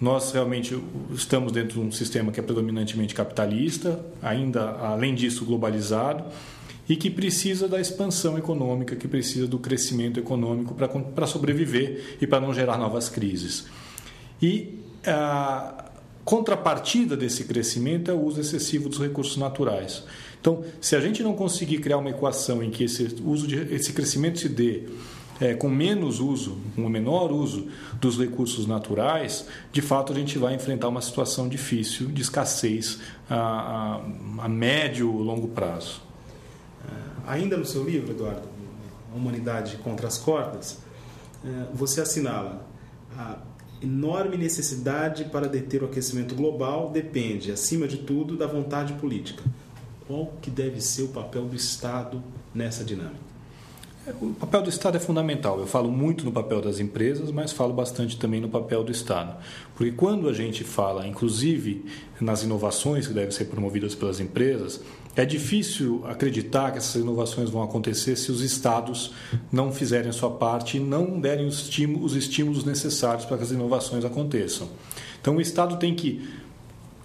Nós 0.01 0.33
realmente 0.33 0.79
estamos 1.13 1.53
dentro 1.53 1.81
de 1.81 1.87
um 1.87 1.93
sistema 1.93 2.33
que 2.33 2.41
é 2.41 2.43
predominantemente 2.43 3.15
capitalista, 3.15 4.05
ainda 4.23 4.71
além 4.73 5.15
disso 5.15 5.45
globalizado 5.45 6.25
e 6.89 6.97
que 6.97 7.11
precisa 7.11 7.69
da 7.69 7.81
expansão 7.81 8.39
econômica, 8.39 8.95
que 8.95 9.09
precisa 9.09 9.47
do 9.47 9.59
crescimento 9.59 10.21
econômico 10.21 10.75
para 10.75 11.27
sobreviver 11.27 12.17
e 12.21 12.27
para 12.27 12.41
não 12.41 12.55
gerar 12.55 12.79
novas 12.79 13.09
crises. 13.09 13.67
E 14.41 14.79
a 15.05 15.86
contrapartida 16.27 17.17
desse 17.17 17.45
crescimento 17.45 18.11
é 18.11 18.15
o 18.15 18.21
uso 18.21 18.41
excessivo 18.41 18.89
dos 18.89 18.99
recursos 18.99 19.37
naturais. 19.37 20.03
Então, 20.41 20.65
se 20.81 20.97
a 20.97 21.01
gente 21.01 21.23
não 21.23 21.35
conseguir 21.35 21.79
criar 21.79 21.99
uma 21.99 22.11
equação 22.11 22.65
em 22.65 22.71
que 22.71 22.83
esse, 22.83 23.17
uso 23.25 23.47
de, 23.47 23.57
esse 23.73 23.93
crescimento 23.93 24.41
se 24.41 24.49
dê 24.49 24.89
é, 25.41 25.55
com 25.55 25.69
menos 25.69 26.19
uso, 26.19 26.59
com 26.75 26.83
um 26.83 26.89
menor 26.89 27.31
uso 27.31 27.69
dos 28.01 28.19
recursos 28.19 28.67
naturais, 28.67 29.47
de 29.71 29.81
fato 29.81 30.13
a 30.13 30.17
gente 30.17 30.37
vai 30.37 30.53
enfrentar 30.53 30.89
uma 30.89 31.01
situação 31.01 31.49
difícil 31.49 32.09
de 32.09 32.23
escassez 32.23 32.99
a, 33.31 34.01
a, 34.41 34.45
a 34.45 34.49
médio 34.49 35.11
longo 35.13 35.47
prazo. 35.47 36.03
Ainda 37.25 37.57
no 37.57 37.65
seu 37.65 37.85
livro, 37.85 38.13
Eduardo, 38.13 38.49
Humanidade 39.15 39.77
contra 39.77 40.09
as 40.09 40.19
Cordas, 40.19 40.79
é, 41.45 41.67
você 41.73 42.01
assinala 42.01 42.67
a 43.17 43.39
enorme 43.83 44.37
necessidade 44.37 45.25
para 45.27 45.49
deter 45.49 45.83
o 45.83 45.87
aquecimento 45.87 46.35
global 46.35 46.91
depende, 46.91 47.53
acima 47.53 47.87
de 47.87 47.99
tudo, 47.99 48.37
da 48.37 48.47
vontade 48.47 48.95
política. 48.95 49.43
Qual 50.07 50.33
que 50.41 50.51
deve 50.51 50.81
ser 50.81 51.03
o 51.03 51.09
papel 51.09 51.45
do 51.47 51.57
Estado 51.57 52.23
nessa 52.55 52.85
dinâmica? 52.85 53.27
O 54.21 54.35
papel 54.35 54.63
do 54.63 54.69
Estado 54.69 54.97
é 54.97 55.01
fundamental. 55.01 55.59
Eu 55.59 55.67
falo 55.67 55.91
muito 55.91 56.25
no 56.25 56.31
papel 56.31 56.63
das 56.63 56.79
empresas, 56.79 57.33
mas 57.33 57.51
falo 57.51 57.73
bastante 57.73 58.17
também 58.17 58.41
no 58.41 58.49
papel 58.49 58.85
do 58.85 58.93
Estado. 58.93 59.37
Porque 59.75 59.91
quando 59.91 60.29
a 60.29 60.33
gente 60.33 60.63
fala, 60.63 61.09
inclusive, 61.09 61.85
nas 62.21 62.45
inovações 62.45 63.09
que 63.09 63.13
devem 63.13 63.33
ser 63.33 63.47
promovidas 63.47 63.97
pelas 63.97 64.21
empresas, 64.21 64.81
é 65.17 65.25
difícil 65.25 66.05
acreditar 66.07 66.71
que 66.71 66.79
essas 66.79 67.01
inovações 67.01 67.49
vão 67.49 67.63
acontecer 67.63 68.17
se 68.17 68.31
os 68.31 68.43
estados 68.43 69.13
não 69.51 69.73
fizerem 69.73 70.11
a 70.11 70.13
sua 70.13 70.31
parte 70.31 70.77
e 70.77 70.81
não 70.81 71.19
derem 71.19 71.47
os 71.47 71.63
estímulos, 71.63 72.13
os 72.13 72.17
estímulos 72.17 72.65
necessários 72.65 73.25
para 73.25 73.39
que 73.39 73.43
as 73.43 73.51
inovações 73.51 74.05
aconteçam. 74.05 74.69
Então, 75.21 75.37
o 75.37 75.41
Estado 75.41 75.79
tem 75.79 75.95
que 75.95 76.29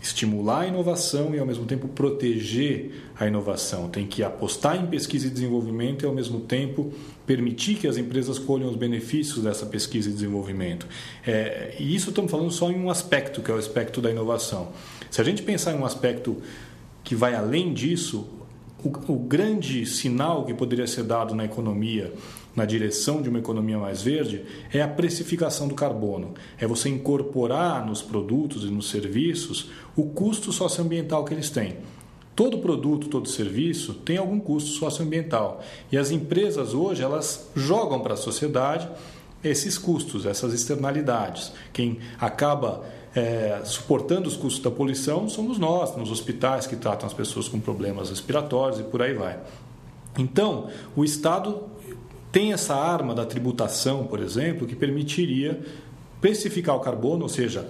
estimular 0.01 0.61
a 0.61 0.67
inovação 0.67 1.33
e, 1.33 1.39
ao 1.39 1.45
mesmo 1.45 1.65
tempo, 1.65 1.87
proteger 1.87 2.91
a 3.17 3.27
inovação. 3.27 3.87
Tem 3.87 4.05
que 4.05 4.23
apostar 4.23 4.75
em 4.75 4.87
pesquisa 4.87 5.27
e 5.27 5.29
desenvolvimento 5.29 6.03
e, 6.03 6.05
ao 6.07 6.13
mesmo 6.13 6.41
tempo, 6.41 6.91
permitir 7.25 7.75
que 7.75 7.87
as 7.87 7.97
empresas 7.97 8.39
colham 8.39 8.67
os 8.67 8.75
benefícios 8.75 9.43
dessa 9.43 9.65
pesquisa 9.65 10.09
e 10.09 10.13
desenvolvimento. 10.13 10.87
É, 11.25 11.75
e 11.79 11.95
isso 11.95 12.09
estamos 12.09 12.31
falando 12.31 12.51
só 12.51 12.71
em 12.71 12.79
um 12.79 12.89
aspecto, 12.89 13.41
que 13.41 13.51
é 13.51 13.53
o 13.53 13.57
aspecto 13.57 14.01
da 14.01 14.09
inovação. 14.09 14.69
Se 15.09 15.21
a 15.21 15.23
gente 15.23 15.43
pensar 15.43 15.71
em 15.73 15.77
um 15.77 15.85
aspecto 15.85 16.41
que 17.11 17.15
vai 17.15 17.35
além 17.35 17.73
disso, 17.73 18.25
o, 18.81 19.11
o 19.11 19.19
grande 19.19 19.85
sinal 19.85 20.45
que 20.45 20.53
poderia 20.53 20.87
ser 20.87 21.03
dado 21.03 21.35
na 21.35 21.43
economia 21.43 22.13
na 22.55 22.63
direção 22.63 23.21
de 23.21 23.27
uma 23.27 23.39
economia 23.39 23.77
mais 23.77 24.01
verde 24.01 24.45
é 24.71 24.81
a 24.81 24.87
precificação 24.87 25.67
do 25.67 25.75
carbono. 25.75 26.33
É 26.57 26.65
você 26.65 26.87
incorporar 26.87 27.85
nos 27.85 28.01
produtos 28.01 28.63
e 28.63 28.67
nos 28.67 28.89
serviços 28.89 29.71
o 29.93 30.05
custo 30.05 30.53
socioambiental 30.53 31.25
que 31.25 31.33
eles 31.33 31.49
têm. 31.49 31.79
Todo 32.33 32.59
produto, 32.59 33.09
todo 33.09 33.27
serviço 33.27 33.93
tem 33.93 34.15
algum 34.15 34.39
custo 34.39 34.69
socioambiental. 34.69 35.61
E 35.91 35.97
as 35.97 36.11
empresas 36.11 36.73
hoje 36.73 37.03
elas 37.03 37.51
jogam 37.53 37.99
para 37.99 38.13
a 38.13 38.17
sociedade 38.17 38.87
esses 39.43 39.77
custos, 39.77 40.25
essas 40.25 40.53
externalidades. 40.53 41.51
Quem 41.73 41.99
acaba 42.17 42.85
é, 43.15 43.61
suportando 43.65 44.27
os 44.27 44.37
custos 44.37 44.63
da 44.63 44.71
poluição 44.71 45.27
somos 45.27 45.57
nós, 45.57 45.95
nos 45.95 46.11
hospitais 46.11 46.65
que 46.65 46.75
tratam 46.75 47.07
as 47.07 47.13
pessoas 47.13 47.47
com 47.47 47.59
problemas 47.59 48.09
respiratórios 48.09 48.79
e 48.79 48.83
por 48.83 49.01
aí 49.01 49.13
vai. 49.13 49.39
Então, 50.17 50.69
o 50.95 51.03
Estado 51.03 51.63
tem 52.31 52.53
essa 52.53 52.75
arma 52.75 53.13
da 53.13 53.25
tributação, 53.25 54.05
por 54.05 54.19
exemplo, 54.19 54.65
que 54.65 54.75
permitiria 54.75 55.61
precificar 56.21 56.75
o 56.75 56.79
carbono, 56.79 57.23
ou 57.23 57.29
seja, 57.29 57.67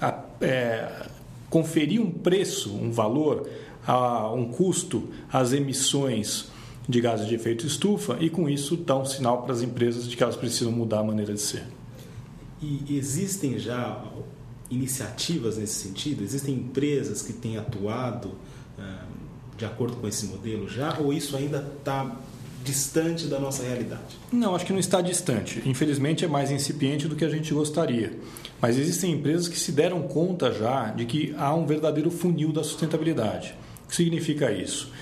a, 0.00 0.22
é, 0.40 1.06
conferir 1.50 2.00
um 2.00 2.10
preço, 2.10 2.72
um 2.74 2.92
valor, 2.92 3.48
a, 3.86 4.30
um 4.32 4.46
custo 4.46 5.08
às 5.32 5.52
emissões 5.52 6.50
de 6.88 7.00
gases 7.00 7.26
de 7.26 7.34
efeito 7.34 7.66
estufa 7.66 8.16
e 8.20 8.30
com 8.30 8.48
isso 8.48 8.76
dar 8.76 8.96
um 8.96 9.04
sinal 9.04 9.42
para 9.42 9.52
as 9.52 9.62
empresas 9.62 10.08
de 10.08 10.16
que 10.16 10.22
elas 10.22 10.36
precisam 10.36 10.72
mudar 10.72 11.00
a 11.00 11.04
maneira 11.04 11.34
de 11.34 11.40
ser. 11.40 11.64
E 12.62 12.96
existem 12.96 13.58
já 13.58 14.02
iniciativas 14.70 15.56
nesse 15.56 15.74
sentido? 15.74 16.22
Existem 16.22 16.54
empresas 16.54 17.22
que 17.22 17.32
têm 17.32 17.56
atuado 17.56 18.28
uh, 18.78 19.08
de 19.56 19.64
acordo 19.64 19.96
com 19.96 20.06
esse 20.06 20.26
modelo 20.26 20.68
já? 20.68 20.98
Ou 20.98 21.12
isso 21.12 21.36
ainda 21.36 21.66
está 21.78 22.16
distante 22.64 23.26
da 23.26 23.38
nossa 23.38 23.62
realidade? 23.62 24.18
Não, 24.32 24.54
acho 24.54 24.66
que 24.66 24.72
não 24.72 24.80
está 24.80 25.00
distante. 25.00 25.62
Infelizmente 25.64 26.24
é 26.24 26.28
mais 26.28 26.50
incipiente 26.50 27.08
do 27.08 27.16
que 27.16 27.24
a 27.24 27.30
gente 27.30 27.52
gostaria. 27.54 28.18
Mas 28.60 28.76
existem 28.76 29.12
empresas 29.12 29.48
que 29.48 29.58
se 29.58 29.72
deram 29.72 30.02
conta 30.02 30.52
já 30.52 30.90
de 30.90 31.04
que 31.06 31.34
há 31.38 31.54
um 31.54 31.66
verdadeiro 31.66 32.10
funil 32.10 32.52
da 32.52 32.62
sustentabilidade. 32.62 33.54
O 33.84 33.88
que 33.88 33.96
significa 33.96 34.52
isso? 34.52 34.92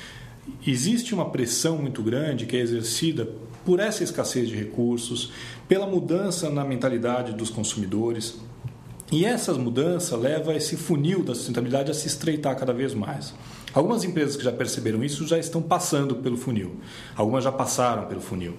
Existe 0.66 1.14
uma 1.14 1.30
pressão 1.30 1.78
muito 1.78 2.02
grande 2.02 2.46
que 2.46 2.56
é 2.56 2.60
exercida 2.60 3.28
por 3.64 3.80
essa 3.80 4.04
escassez 4.04 4.48
de 4.48 4.54
recursos, 4.54 5.32
pela 5.66 5.86
mudança 5.86 6.48
na 6.48 6.64
mentalidade 6.64 7.32
dos 7.32 7.50
consumidores. 7.50 8.38
E 9.10 9.24
essa 9.24 9.52
mudança 9.54 10.16
leva 10.16 10.54
esse 10.54 10.76
funil 10.76 11.22
da 11.22 11.34
sustentabilidade 11.34 11.90
a 11.90 11.94
se 11.94 12.08
estreitar 12.08 12.56
cada 12.56 12.72
vez 12.72 12.92
mais. 12.92 13.32
Algumas 13.72 14.02
empresas 14.02 14.36
que 14.36 14.42
já 14.42 14.50
perceberam 14.50 15.04
isso 15.04 15.26
já 15.26 15.38
estão 15.38 15.62
passando 15.62 16.16
pelo 16.16 16.36
funil, 16.36 16.76
algumas 17.14 17.44
já 17.44 17.52
passaram 17.52 18.06
pelo 18.06 18.20
funil. 18.20 18.54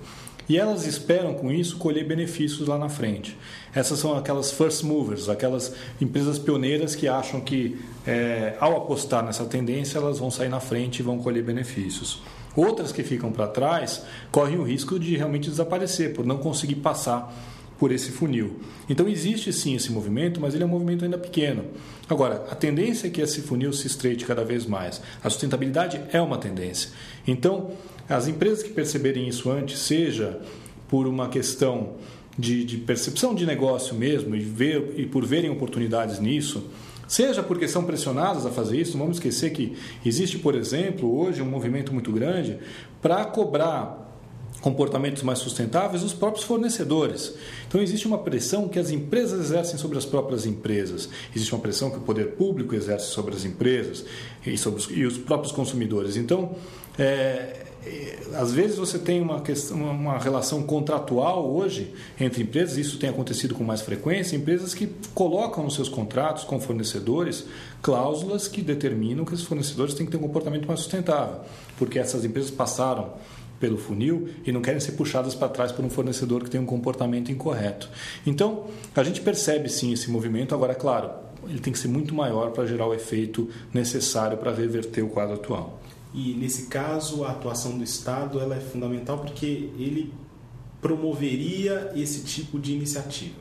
E 0.50 0.58
elas 0.58 0.86
esperam 0.86 1.34
com 1.34 1.52
isso 1.52 1.78
colher 1.78 2.08
benefícios 2.08 2.70
lá 2.70 2.78
na 2.78 2.88
frente. 2.88 3.38
Essas 3.76 4.00
são 4.00 4.18
aquelas 4.18 4.52
first 4.52 4.84
movers, 4.84 5.28
aquelas 5.28 5.74
empresas 6.00 6.40
pioneiras 6.40 6.96
que 6.96 7.08
acham 7.08 7.42
que 7.42 7.78
é, 8.06 8.56
ao 8.60 8.78
apostar 8.78 9.26
nessa 9.26 9.44
tendência 9.44 9.98
elas 9.98 10.20
vão 10.20 10.32
sair 10.32 10.48
na 10.48 10.62
frente 10.62 11.00
e 11.00 11.04
vão 11.04 11.20
colher 11.20 11.44
benefícios. 11.44 12.22
Outras 12.56 12.94
que 12.94 13.04
ficam 13.04 13.32
para 13.32 13.48
trás 13.48 14.04
correm 14.32 14.58
o 14.58 14.64
risco 14.64 14.98
de 14.98 15.18
realmente 15.18 15.50
desaparecer 15.50 16.14
por 16.14 16.26
não 16.26 16.38
conseguir 16.38 16.76
passar 16.76 17.34
por 17.78 17.92
esse 17.92 18.12
funil. 18.12 18.60
Então 18.90 19.08
existe 19.08 19.52
sim 19.54 19.76
esse 19.76 19.92
movimento, 19.92 20.40
mas 20.42 20.54
ele 20.54 20.64
é 20.64 20.66
um 20.66 20.70
movimento 20.70 21.06
ainda 21.06 21.18
pequeno. 21.18 21.66
Agora, 22.10 22.46
a 22.50 22.56
tendência 22.56 23.08
é 23.08 23.10
que 23.10 23.22
esse 23.22 23.42
funil 23.42 23.72
se 23.74 23.88
estreite 23.88 24.26
cada 24.26 24.44
vez 24.44 24.66
mais. 24.66 25.02
A 25.24 25.30
sustentabilidade 25.30 26.02
é 26.12 26.22
uma 26.22 26.38
tendência. 26.38 26.92
Então, 27.28 27.72
as 28.10 28.28
empresas 28.28 28.64
que 28.64 28.70
perceberem 28.70 29.28
isso 29.28 29.52
antes, 29.52 29.80
seja 29.80 30.40
por 30.88 31.06
uma 31.08 31.28
questão 31.28 31.96
de, 32.38 32.64
de 32.64 32.78
percepção 32.78 33.36
de 33.36 33.46
negócio 33.46 33.96
mesmo 33.96 34.36
e, 34.36 34.40
ver, 34.40 34.94
e 34.96 35.06
por 35.06 35.26
verem 35.26 35.50
oportunidades 35.50 36.20
nisso, 36.20 36.70
seja 37.08 37.44
porque 37.44 37.68
são 37.68 37.84
pressionadas 37.84 38.46
a 38.46 38.52
fazer 38.52 38.80
isso, 38.80 38.94
não 38.94 39.00
vamos 39.00 39.18
esquecer 39.18 39.52
que 39.52 39.76
existe, 40.06 40.40
por 40.40 40.56
exemplo, 40.56 41.18
hoje 41.20 41.42
um 41.42 41.46
movimento 41.46 41.94
muito 41.94 42.12
grande 42.12 42.60
para 43.02 43.26
cobrar 43.26 44.07
comportamentos 44.62 45.24
mais 45.24 45.40
sustentáveis 45.40 46.02
dos 46.02 46.14
próprios 46.14 46.46
fornecedores. 46.46 47.34
Então 47.68 47.82
existe 47.82 48.08
uma 48.08 48.18
pressão 48.18 48.68
que 48.68 48.80
as 48.80 48.90
empresas 48.90 49.40
exercem 49.40 49.78
sobre 49.78 49.98
as 49.98 50.06
próprias 50.06 50.46
empresas, 50.46 51.10
existe 51.36 51.54
uma 51.54 51.62
pressão 51.62 51.90
que 51.90 51.98
o 51.98 52.02
poder 52.02 52.32
público 52.32 52.76
exerce 52.76 53.08
sobre 53.08 53.36
as 53.36 53.46
empresas 53.46 54.04
e 54.46 54.58
sobre 54.58 54.80
os, 54.80 54.90
e 54.90 55.06
os 55.06 55.18
próprios 55.18 55.52
consumidores. 55.52 56.18
Então, 56.18 56.56
é, 56.98 57.66
às 58.36 58.52
vezes 58.52 58.78
você 58.78 59.00
tem 59.00 59.22
uma, 59.22 59.42
questão, 59.42 59.78
uma 59.78 60.18
relação 60.18 60.64
contratual 60.64 61.50
hoje 61.50 61.94
entre 62.20 62.44
empresas, 62.44 62.78
isso 62.78 62.98
tem 62.98 63.10
acontecido 63.10 63.56
com 63.56 63.64
mais 63.64 63.82
frequência, 63.82 64.36
empresas 64.36 64.74
que 64.74 64.90
colocam 65.14 65.64
nos 65.64 65.76
seus 65.76 65.88
contratos 65.88 66.44
com 66.44 66.60
fornecedores 66.60 67.46
cláusulas 67.82 68.48
que 68.48 68.62
determinam 68.62 69.24
que 69.24 69.34
os 69.34 69.44
fornecedores 69.44 69.94
têm 69.94 70.06
que 70.06 70.12
ter 70.12 70.18
um 70.18 70.22
comportamento 70.22 70.68
mais 70.68 70.82
sustentável, 70.82 71.42
porque 71.78 72.00
essas 72.00 72.26
empresas 72.26 72.52
passaram 72.52 73.14
pelo 73.60 73.78
funil 73.78 74.30
e 74.46 74.52
não 74.52 74.62
querem 74.62 74.80
ser 74.80 74.94
puxadas 74.94 75.36
para 75.36 75.50
trás 75.50 75.72
por 75.72 75.84
um 75.84 75.90
fornecedor 75.90 76.44
que 76.44 76.50
tem 76.50 76.60
um 76.60 76.66
comportamento 76.66 77.32
incorreto. 77.32 77.90
Então, 78.26 78.66
a 78.96 79.04
gente 79.04 79.22
percebe 79.22 79.70
sim 79.70 79.92
esse 79.94 80.10
movimento, 80.10 80.54
agora, 80.54 80.76
claro, 80.76 81.10
ele 81.48 81.60
tem 81.60 81.72
que 81.72 81.80
ser 81.80 81.88
muito 81.88 82.14
maior 82.14 82.52
para 82.52 82.66
gerar 82.66 82.88
o 82.88 82.94
efeito 82.94 83.50
necessário 83.74 84.38
para 84.38 84.54
reverter 84.54 85.02
o 85.02 85.10
quadro 85.10 85.36
atual. 85.36 85.82
E 86.14 86.34
nesse 86.34 86.68
caso, 86.68 87.24
a 87.24 87.32
atuação 87.32 87.78
do 87.78 87.84
Estado 87.84 88.40
ela 88.40 88.56
é 88.56 88.60
fundamental 88.60 89.20
porque 89.20 89.70
ele 89.78 90.14
promoveria 90.82 91.92
esse 91.96 92.24
tipo 92.24 92.60
de 92.60 92.74
iniciativa. 92.74 93.36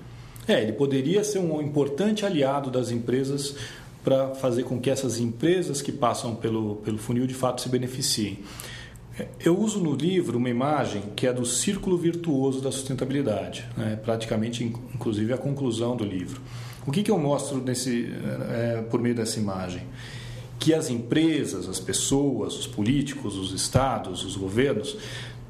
É, 0.49 0.63
ele 0.63 0.73
poderia 0.73 1.25
ser 1.25 1.39
um 1.39 1.61
importante 1.61 2.25
aliado 2.25 2.71
das 2.71 2.91
empresas 2.91 3.57
para 4.05 4.35
fazer 4.37 4.63
com 4.63 4.81
que 4.81 4.89
essas 4.89 5.19
empresas 5.19 5.83
que 5.83 5.91
passam 5.91 6.35
pelo, 6.37 6.77
pelo 6.77 6.97
funil 6.97 7.27
de 7.27 7.35
fato 7.35 7.61
se 7.61 7.69
beneficiem. 7.69 8.39
Eu 9.41 9.59
uso 9.59 9.81
no 9.81 9.95
livro 9.95 10.37
uma 10.37 10.51
imagem 10.51 11.03
que 11.15 11.27
é 11.27 11.33
do 11.33 11.47
círculo 11.47 11.97
virtuoso 11.97 12.61
da 12.61 12.71
sustentabilidade, 12.71 13.65
né? 13.77 13.99
praticamente, 14.03 14.63
inclusive, 14.63 15.33
a 15.33 15.39
conclusão 15.39 15.97
do 15.97 16.05
livro. 16.05 16.41
O 16.87 16.93
que, 16.93 17.03
que 17.03 17.11
eu 17.11 17.19
mostro 17.19 17.59
nesse, 17.59 18.13
é, 18.51 18.83
por 18.91 19.01
meio 19.01 19.15
dessa 19.15 19.41
imagem? 19.41 19.83
Que 20.59 20.75
as 20.75 20.91
empresas, 20.91 21.69
as 21.69 21.81
pessoas, 21.81 22.59
os 22.59 22.67
políticos, 22.67 23.37
os 23.37 23.53
estados, 23.53 24.25
os 24.25 24.37
governos 24.37 24.97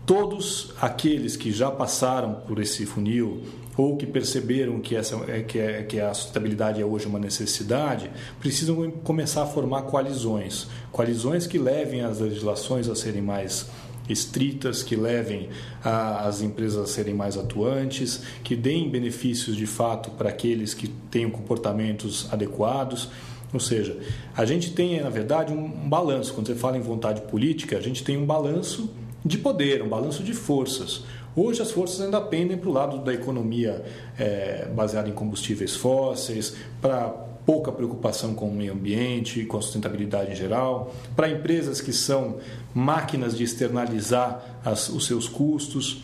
todos 0.06 0.72
aqueles 0.80 1.36
que 1.36 1.50
já 1.50 1.68
passaram 1.68 2.34
por 2.46 2.60
esse 2.60 2.86
funil 2.86 3.42
ou 3.76 3.96
que 3.96 4.06
perceberam 4.06 4.80
que, 4.80 4.96
essa, 4.96 5.16
é, 5.28 5.42
que, 5.42 5.58
é, 5.58 5.82
que 5.82 6.00
a 6.00 6.14
sustentabilidade 6.14 6.80
é 6.80 6.84
hoje 6.84 7.06
uma 7.06 7.18
necessidade, 7.18 8.10
precisam 8.40 8.90
começar 9.02 9.42
a 9.42 9.46
formar 9.46 9.82
coalizões. 9.82 10.68
Coalizões 10.90 11.46
que 11.46 11.58
levem 11.58 12.00
as 12.00 12.20
legislações 12.20 12.88
a 12.88 12.94
serem 12.94 13.20
mais 13.20 13.68
estritas, 14.08 14.82
que 14.82 14.94
levem 14.96 15.50
a, 15.84 16.26
as 16.26 16.40
empresas 16.40 16.78
a 16.78 16.86
serem 16.86 17.12
mais 17.12 17.36
atuantes, 17.36 18.22
que 18.42 18.56
deem 18.56 18.88
benefícios 18.88 19.56
de 19.56 19.66
fato 19.66 20.10
para 20.12 20.30
aqueles 20.30 20.72
que 20.72 20.88
tenham 21.10 21.30
comportamentos 21.30 22.28
adequados. 22.32 23.10
Ou 23.52 23.60
seja, 23.60 23.98
a 24.34 24.44
gente 24.46 24.72
tem, 24.72 25.02
na 25.02 25.10
verdade, 25.10 25.52
um 25.52 25.68
balanço. 25.88 26.32
Quando 26.32 26.46
você 26.46 26.54
fala 26.54 26.78
em 26.78 26.80
vontade 26.80 27.20
política, 27.22 27.76
a 27.76 27.80
gente 27.80 28.02
tem 28.02 28.16
um 28.16 28.24
balanço 28.24 28.88
de 29.26 29.38
poder, 29.38 29.82
um 29.82 29.88
balanço 29.88 30.22
de 30.22 30.32
forças. 30.32 31.02
Hoje 31.34 31.60
as 31.60 31.70
forças 31.70 32.00
ainda 32.00 32.20
pendem 32.20 32.56
para 32.56 32.70
o 32.70 32.72
lado 32.72 32.98
da 33.04 33.12
economia 33.12 33.84
é, 34.18 34.66
baseada 34.74 35.08
em 35.08 35.12
combustíveis 35.12 35.76
fósseis, 35.76 36.56
para 36.80 37.08
pouca 37.44 37.70
preocupação 37.70 38.34
com 38.34 38.48
o 38.48 38.54
meio 38.54 38.72
ambiente, 38.72 39.44
com 39.44 39.58
a 39.58 39.62
sustentabilidade 39.62 40.32
em 40.32 40.34
geral, 40.34 40.94
para 41.14 41.28
empresas 41.28 41.80
que 41.80 41.92
são 41.92 42.38
máquinas 42.74 43.36
de 43.36 43.44
externalizar 43.44 44.60
as, 44.64 44.88
os 44.88 45.06
seus 45.06 45.28
custos. 45.28 46.02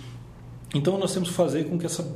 Então 0.74 0.98
nós 0.98 1.14
temos 1.14 1.30
que 1.30 1.34
fazer 1.34 1.64
com 1.64 1.78
que 1.78 1.86
essa 1.86 2.06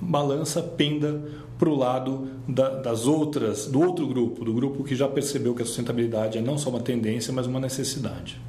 balança 0.00 0.62
penda 0.62 1.22
para 1.58 1.68
o 1.68 1.74
lado 1.74 2.28
da, 2.46 2.68
das 2.68 3.06
outras, 3.06 3.66
do 3.66 3.80
outro 3.80 4.06
grupo, 4.06 4.44
do 4.44 4.52
grupo 4.52 4.84
que 4.84 4.94
já 4.94 5.08
percebeu 5.08 5.54
que 5.54 5.62
a 5.62 5.66
sustentabilidade 5.66 6.38
é 6.38 6.40
não 6.40 6.56
só 6.56 6.70
uma 6.70 6.80
tendência, 6.80 7.32
mas 7.32 7.46
uma 7.46 7.58
necessidade. 7.58 8.40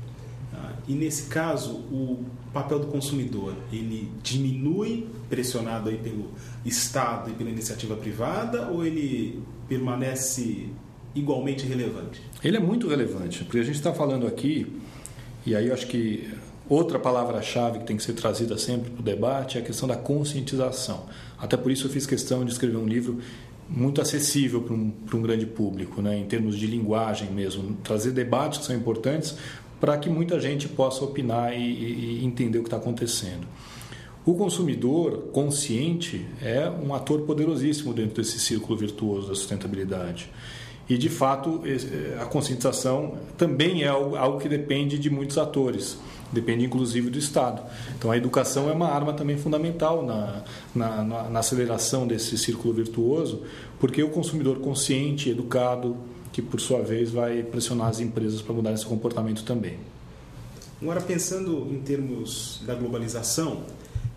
E 0.89 0.93
nesse 0.93 1.27
caso, 1.27 1.73
o 1.91 2.25
papel 2.51 2.79
do 2.79 2.87
consumidor, 2.87 3.53
ele 3.71 4.11
diminui 4.23 5.05
pressionado 5.29 5.87
aí 5.87 5.97
pelo 5.99 6.31
Estado 6.65 7.29
e 7.29 7.33
pela 7.33 7.51
iniciativa 7.51 7.95
privada 7.95 8.69
ou 8.69 8.83
ele 8.83 9.39
permanece 9.67 10.67
igualmente 11.13 11.63
relevante? 11.67 12.19
Ele 12.43 12.57
é 12.57 12.59
muito 12.59 12.87
relevante, 12.87 13.43
porque 13.43 13.59
a 13.59 13.63
gente 13.63 13.75
está 13.75 13.93
falando 13.93 14.25
aqui, 14.25 14.65
e 15.45 15.55
aí 15.55 15.67
eu 15.67 15.75
acho 15.75 15.85
que 15.85 16.27
outra 16.67 16.97
palavra-chave 16.97 17.79
que 17.79 17.85
tem 17.85 17.95
que 17.95 18.01
ser 18.01 18.13
trazida 18.13 18.57
sempre 18.57 18.89
para 18.89 18.99
o 18.99 19.03
debate 19.03 19.59
é 19.59 19.61
a 19.61 19.63
questão 19.63 19.87
da 19.87 19.95
conscientização. 19.95 21.05
Até 21.37 21.55
por 21.55 21.71
isso 21.71 21.85
eu 21.85 21.91
fiz 21.91 22.07
questão 22.07 22.43
de 22.43 22.51
escrever 22.51 22.77
um 22.77 22.87
livro 22.87 23.19
muito 23.69 24.01
acessível 24.01 24.63
para 24.63 24.73
um, 24.73 24.89
para 24.89 25.15
um 25.15 25.21
grande 25.21 25.45
público, 25.45 26.01
né, 26.01 26.17
em 26.17 26.25
termos 26.25 26.57
de 26.57 26.65
linguagem 26.65 27.29
mesmo, 27.29 27.77
trazer 27.83 28.11
debates 28.11 28.57
que 28.57 28.65
são 28.65 28.75
importantes, 28.75 29.35
para 29.79 29.97
que 29.97 30.09
muita 30.09 30.39
gente 30.39 30.67
possa 30.67 31.03
opinar 31.03 31.53
e, 31.53 32.19
e 32.19 32.25
entender 32.25 32.59
o 32.59 32.61
que 32.61 32.67
está 32.67 32.77
acontecendo. 32.77 33.47
O 34.25 34.33
consumidor 34.35 35.29
consciente 35.31 36.25
é 36.41 36.69
um 36.69 36.93
ator 36.93 37.21
poderosíssimo 37.21 37.93
dentro 37.93 38.21
desse 38.21 38.39
círculo 38.39 38.77
virtuoso 38.77 39.29
da 39.29 39.35
sustentabilidade. 39.35 40.29
E, 40.89 40.97
de 40.97 41.07
fato, 41.07 41.61
a 42.19 42.25
conscientização 42.25 43.13
também 43.37 43.83
é 43.83 43.87
algo 43.87 44.39
que 44.39 44.49
depende 44.49 44.97
de 44.97 45.09
muitos 45.09 45.37
atores, 45.37 45.99
depende 46.31 46.65
inclusive 46.65 47.11
do 47.11 47.17
Estado. 47.17 47.61
Então, 47.95 48.11
a 48.11 48.17
educação 48.17 48.69
é 48.69 48.73
uma 48.73 48.89
arma 48.89 49.13
também 49.13 49.37
fundamental 49.37 50.03
na, 50.03 50.43
na, 50.73 51.29
na 51.29 51.39
aceleração 51.39 52.07
desse 52.07 52.37
círculo 52.39 52.73
virtuoso, 52.73 53.43
porque 53.79 54.01
o 54.01 54.09
consumidor 54.09 54.59
consciente, 54.59 55.29
educado, 55.29 55.95
que 56.31 56.41
por 56.41 56.59
sua 56.59 56.81
vez 56.81 57.11
vai 57.11 57.43
pressionar 57.43 57.87
as 57.87 57.99
empresas 57.99 58.41
para 58.41 58.53
mudar 58.53 58.73
esse 58.73 58.85
comportamento 58.85 59.43
também. 59.43 59.77
Agora, 60.81 61.01
pensando 61.01 61.67
em 61.71 61.81
termos 61.81 62.61
da 62.65 62.73
globalização, 62.73 63.63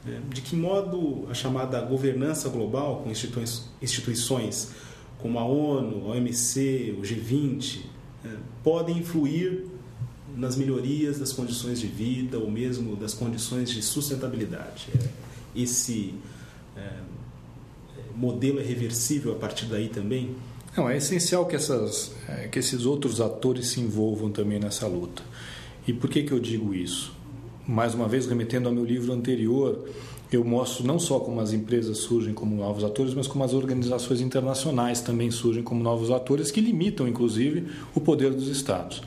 né, 0.05 0.21
de 0.31 0.41
que 0.41 0.55
modo 0.55 1.27
a 1.31 1.35
chamada 1.35 1.81
governança 1.81 2.49
global, 2.49 3.03
com 3.03 3.11
instituições 3.81 4.71
como 5.19 5.39
a 5.39 5.45
ONU, 5.45 6.11
a 6.11 6.17
OMC, 6.17 6.97
o 6.99 7.03
G20, 7.03 7.81
né, 8.25 8.37
podem 8.63 8.99
influir 8.99 9.67
nas 10.37 10.57
melhorias 10.57 11.19
das 11.19 11.33
condições 11.33 11.81
de 11.81 11.87
vida 11.87 12.39
ou 12.39 12.51
mesmo 12.51 12.97
das 12.97 13.15
condições 13.15 13.71
de 13.71 13.83
sustentabilidade? 13.83 14.89
É, 14.95 15.09
esse 15.55 16.15
é, 16.77 16.91
modelo 18.17 18.59
é 18.59 18.63
reversível 18.63 19.33
a 19.33 19.37
partir 19.37 19.67
daí 19.67 19.89
também? 19.89 20.35
Não, 20.77 20.89
é 20.89 20.97
essencial 20.97 21.45
que, 21.45 21.55
essas, 21.55 22.13
é, 22.29 22.49
que 22.49 22.59
esses 22.59 22.87
outros 22.87 23.21
atores 23.21 23.69
se 23.69 23.81
envolvam 23.81 24.31
também 24.31 24.59
nessa 24.59 24.87
luta. 24.87 25.23
E 25.87 25.93
por 25.93 26.09
que, 26.09 26.23
que 26.23 26.33
eu 26.33 26.41
digo 26.41 26.75
isso? 26.75 27.13
Mais 27.67 27.95
uma 27.95 28.09
vez, 28.09 28.27
remetendo 28.27 28.69
ao 28.69 28.75
meu 28.75 28.85
livro 28.85 29.13
anterior, 29.13 29.87
eu 30.33 30.43
mostro 30.43 30.87
não 30.87 30.99
só 30.99 31.21
como 31.21 31.41
as 31.41 31.53
empresas 31.53 31.99
surgem 31.99 32.33
como 32.33 32.57
novos 32.57 32.85
atores, 32.85 33.13
mas 33.13 33.27
como 33.27 33.45
as 33.45 33.53
organizações 33.53 34.23
internacionais 34.23 35.03
também 35.03 35.31
surgem 35.31 35.63
como 35.63 35.83
novos 35.83 36.11
atores, 36.11 36.51
que 36.51 36.61
limitam, 36.61 37.07
inclusive, 37.07 37.69
o 37.95 38.01
poder 38.01 38.33
dos 38.33 38.49
Estados. 38.49 39.03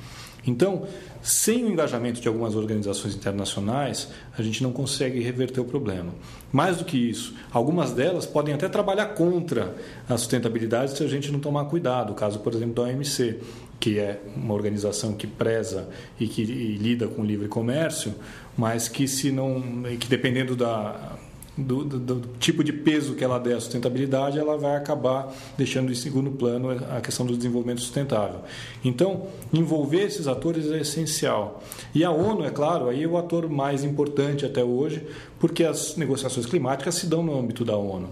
Então, 0.45 0.83
sem 1.25 1.63
o 1.65 1.69
engajamento 1.71 2.21
de 2.21 2.27
algumas 2.27 2.55
organizações 2.55 3.15
internacionais, 3.15 4.09
a 4.37 4.43
gente 4.43 4.61
não 4.61 4.71
consegue 4.71 5.19
reverter 5.19 5.59
o 5.59 5.65
problema. 5.65 6.13
Mais 6.53 6.77
do 6.77 6.85
que 6.85 6.97
isso, 6.97 7.33
algumas 7.51 7.91
delas 7.91 8.27
podem 8.27 8.53
até 8.53 8.69
trabalhar 8.69 9.07
contra 9.07 9.75
a 10.07 10.15
sustentabilidade 10.17 10.95
se 10.95 11.03
a 11.03 11.07
gente 11.07 11.31
não 11.31 11.39
tomar 11.39 11.65
cuidado. 11.65 12.11
O 12.11 12.15
caso, 12.15 12.37
por 12.41 12.53
exemplo, 12.53 12.75
da 12.75 12.83
OMC, 12.83 13.39
que 13.79 13.97
é 13.97 14.21
uma 14.35 14.53
organização 14.53 15.13
que 15.13 15.25
preza 15.25 15.89
e 16.19 16.27
que 16.27 16.43
e 16.43 16.77
lida 16.77 17.07
com 17.07 17.23
o 17.23 17.25
livre 17.25 17.47
comércio, 17.47 18.13
mas 18.55 18.87
que 18.87 19.07
se 19.07 19.31
não, 19.31 19.63
que 19.99 20.07
dependendo 20.07 20.55
da 20.55 21.17
do, 21.57 21.85
do, 21.85 21.99
do, 21.99 22.27
tipo 22.37 22.63
de 22.63 22.73
peso 22.73 23.15
que 23.15 23.23
ela 23.23 23.39
der 23.39 23.55
à 23.55 23.59
sustentabilidade, 23.59 24.37
ela 24.37 24.57
vai 24.57 24.75
acabar 24.75 25.33
deixando 25.57 25.91
em 25.91 25.95
segundo 25.95 26.31
plano 26.31 26.69
a 26.69 26.99
questão 26.99 27.25
do 27.25 27.35
desenvolvimento 27.35 27.81
sustentável. 27.81 28.41
Então, 28.83 29.27
envolver 29.53 30.03
esses 30.03 30.27
atores 30.27 30.69
é 30.71 30.81
essencial. 30.81 31.63
E 31.93 32.03
a 32.03 32.11
ONU, 32.11 32.43
é 32.43 32.49
claro, 32.49 32.89
aí 32.89 33.03
é 33.03 33.07
o 33.07 33.17
ator 33.17 33.49
mais 33.49 33.83
importante 33.83 34.45
até 34.45 34.63
hoje, 34.63 35.03
porque 35.39 35.63
as 35.63 35.95
negociações 35.95 36.45
climáticas 36.45 36.95
se 36.95 37.07
dão 37.07 37.23
no 37.23 37.37
âmbito 37.37 37.63
da 37.63 37.77
ONU. 37.77 38.09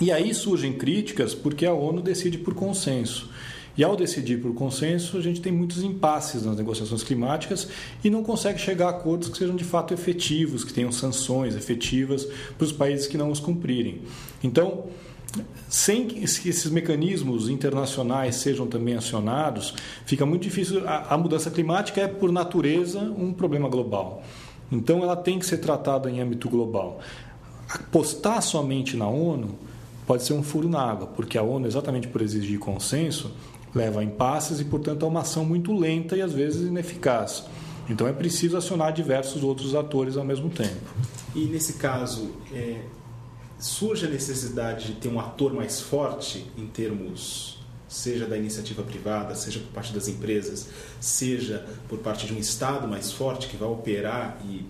E 0.00 0.12
aí 0.12 0.34
surgem 0.34 0.72
críticas 0.72 1.34
porque 1.34 1.64
a 1.64 1.72
ONU 1.72 2.02
decide 2.02 2.36
por 2.36 2.54
consenso. 2.54 3.30
E 3.76 3.84
ao 3.84 3.94
decidir 3.94 4.40
por 4.40 4.54
consenso, 4.54 5.18
a 5.18 5.20
gente 5.20 5.40
tem 5.40 5.52
muitos 5.52 5.82
impasses 5.82 6.44
nas 6.44 6.56
negociações 6.56 7.02
climáticas 7.02 7.68
e 8.02 8.08
não 8.08 8.22
consegue 8.22 8.58
chegar 8.58 8.86
a 8.86 8.90
acordos 8.90 9.28
que 9.28 9.36
sejam 9.36 9.54
de 9.54 9.64
fato 9.64 9.92
efetivos, 9.92 10.64
que 10.64 10.72
tenham 10.72 10.90
sanções 10.90 11.54
efetivas 11.54 12.26
para 12.56 12.64
os 12.64 12.72
países 12.72 13.06
que 13.06 13.18
não 13.18 13.30
os 13.30 13.38
cumprirem. 13.38 14.00
Então, 14.42 14.86
sem 15.68 16.06
que 16.06 16.24
esses 16.24 16.70
mecanismos 16.70 17.48
internacionais 17.48 18.36
sejam 18.36 18.66
também 18.66 18.94
acionados, 18.94 19.74
fica 20.06 20.24
muito 20.24 20.42
difícil. 20.42 20.82
A, 20.88 21.18
mudança 21.18 21.50
climática 21.50 22.00
é, 22.00 22.08
por 22.08 22.32
natureza, 22.32 23.00
um 23.00 23.32
problema 23.32 23.68
global. 23.68 24.22
Então, 24.72 25.02
ela 25.02 25.16
tem 25.16 25.38
que 25.38 25.44
ser 25.44 25.58
tratada 25.58 26.10
em 26.10 26.20
âmbito 26.20 26.48
global. 26.48 27.00
Apostar 27.68 28.40
somente 28.42 28.96
na 28.96 29.08
ONU 29.08 29.58
pode 30.06 30.22
ser 30.22 30.32
um 30.32 30.42
furo 30.42 30.68
na 30.68 30.80
água, 30.80 31.08
porque 31.08 31.36
a 31.36 31.42
ONU, 31.42 31.66
exatamente 31.66 32.08
por 32.08 32.22
exigir 32.22 32.58
consenso, 32.58 33.32
leva 33.76 34.00
a 34.00 34.04
impasses 34.04 34.58
e, 34.58 34.64
portanto, 34.64 35.04
a 35.04 35.08
uma 35.08 35.20
ação 35.20 35.44
muito 35.44 35.76
lenta 35.76 36.16
e 36.16 36.22
às 36.22 36.32
vezes 36.32 36.66
ineficaz. 36.66 37.44
Então 37.88 38.08
é 38.08 38.12
preciso 38.12 38.56
acionar 38.56 38.92
diversos 38.92 39.44
outros 39.44 39.74
atores 39.74 40.16
ao 40.16 40.24
mesmo 40.24 40.48
tempo. 40.48 40.90
E 41.34 41.44
nesse 41.44 41.74
caso, 41.74 42.32
é, 42.52 42.80
surge 43.58 44.06
a 44.06 44.08
necessidade 44.08 44.86
de 44.86 44.92
ter 44.94 45.08
um 45.08 45.20
ator 45.20 45.52
mais 45.52 45.80
forte 45.80 46.46
em 46.56 46.66
termos, 46.66 47.58
seja 47.86 48.26
da 48.26 48.36
iniciativa 48.36 48.82
privada, 48.82 49.34
seja 49.34 49.60
por 49.60 49.68
parte 49.68 49.92
das 49.92 50.08
empresas, 50.08 50.68
seja 50.98 51.64
por 51.86 51.98
parte 51.98 52.26
de 52.26 52.32
um 52.32 52.38
Estado 52.38 52.88
mais 52.88 53.12
forte 53.12 53.46
que 53.46 53.56
vai 53.56 53.68
operar 53.68 54.38
e 54.48 54.64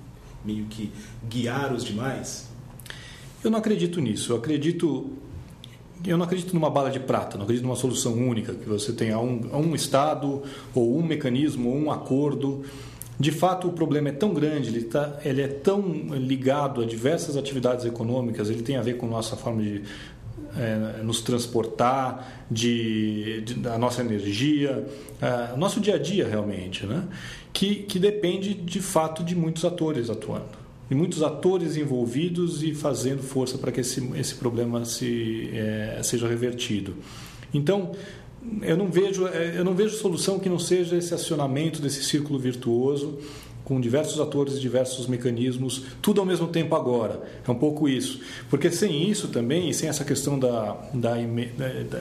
meio 0.44 0.66
que 0.66 0.92
guiar 1.26 1.72
os 1.72 1.84
demais? 1.84 2.48
Eu 3.42 3.50
não 3.50 3.60
acredito 3.60 4.00
nisso. 4.00 4.32
Eu 4.32 4.36
acredito 4.36 5.10
eu 6.04 6.16
não 6.16 6.24
acredito 6.24 6.54
numa 6.54 6.70
bala 6.70 6.90
de 6.90 7.00
prata, 7.00 7.36
não 7.36 7.44
acredito 7.44 7.64
numa 7.64 7.76
solução 7.76 8.14
única, 8.14 8.54
que 8.54 8.68
você 8.68 8.92
tenha 8.92 9.18
um, 9.18 9.40
um 9.52 9.74
Estado, 9.74 10.42
ou 10.74 10.98
um 10.98 11.02
mecanismo, 11.02 11.70
ou 11.70 11.76
um 11.76 11.90
acordo. 11.90 12.64
De 13.18 13.30
fato, 13.30 13.68
o 13.68 13.72
problema 13.72 14.10
é 14.10 14.12
tão 14.12 14.34
grande, 14.34 14.68
ele, 14.68 14.84
tá, 14.84 15.18
ele 15.24 15.40
é 15.40 15.48
tão 15.48 15.82
ligado 16.14 16.82
a 16.82 16.86
diversas 16.86 17.36
atividades 17.36 17.84
econômicas, 17.84 18.50
ele 18.50 18.62
tem 18.62 18.76
a 18.76 18.82
ver 18.82 18.98
com 18.98 19.06
nossa 19.06 19.36
forma 19.36 19.62
de 19.62 19.82
é, 20.56 21.02
nos 21.02 21.22
transportar, 21.22 22.44
de, 22.50 23.40
de, 23.42 23.54
da 23.54 23.78
nossa 23.78 24.02
energia, 24.02 24.86
é, 25.20 25.56
nosso 25.56 25.80
dia 25.80 25.94
a 25.94 25.98
dia 25.98 26.28
realmente, 26.28 26.84
né? 26.86 27.04
que, 27.52 27.76
que 27.76 27.98
depende 27.98 28.52
de 28.52 28.80
fato 28.80 29.24
de 29.24 29.34
muitos 29.34 29.64
atores 29.64 30.10
atuando 30.10 30.65
e 30.90 30.94
muitos 30.94 31.22
atores 31.22 31.76
envolvidos 31.76 32.62
e 32.62 32.74
fazendo 32.74 33.22
força 33.22 33.58
para 33.58 33.72
que 33.72 33.80
esse, 33.80 34.08
esse 34.16 34.34
problema 34.34 34.84
se, 34.84 35.50
é, 35.52 36.00
seja 36.02 36.28
revertido. 36.28 36.94
Então, 37.52 37.92
eu 38.62 38.76
não, 38.76 38.88
vejo, 38.88 39.26
é, 39.26 39.58
eu 39.58 39.64
não 39.64 39.74
vejo 39.74 39.96
solução 39.96 40.38
que 40.38 40.48
não 40.48 40.58
seja 40.58 40.96
esse 40.96 41.12
acionamento 41.12 41.82
desse 41.82 42.04
círculo 42.04 42.38
virtuoso 42.38 43.18
com 43.64 43.80
diversos 43.80 44.20
atores 44.20 44.54
e 44.54 44.60
diversos 44.60 45.08
mecanismos, 45.08 45.86
tudo 46.00 46.20
ao 46.20 46.26
mesmo 46.26 46.46
tempo 46.46 46.76
agora. 46.76 47.20
É 47.44 47.50
um 47.50 47.56
pouco 47.56 47.88
isso. 47.88 48.20
Porque 48.48 48.70
sem 48.70 49.10
isso 49.10 49.26
também, 49.26 49.68
e 49.68 49.74
sem 49.74 49.88
essa 49.88 50.04
questão 50.04 50.38
da, 50.38 50.76
da, 50.94 51.14
da, 51.16 51.98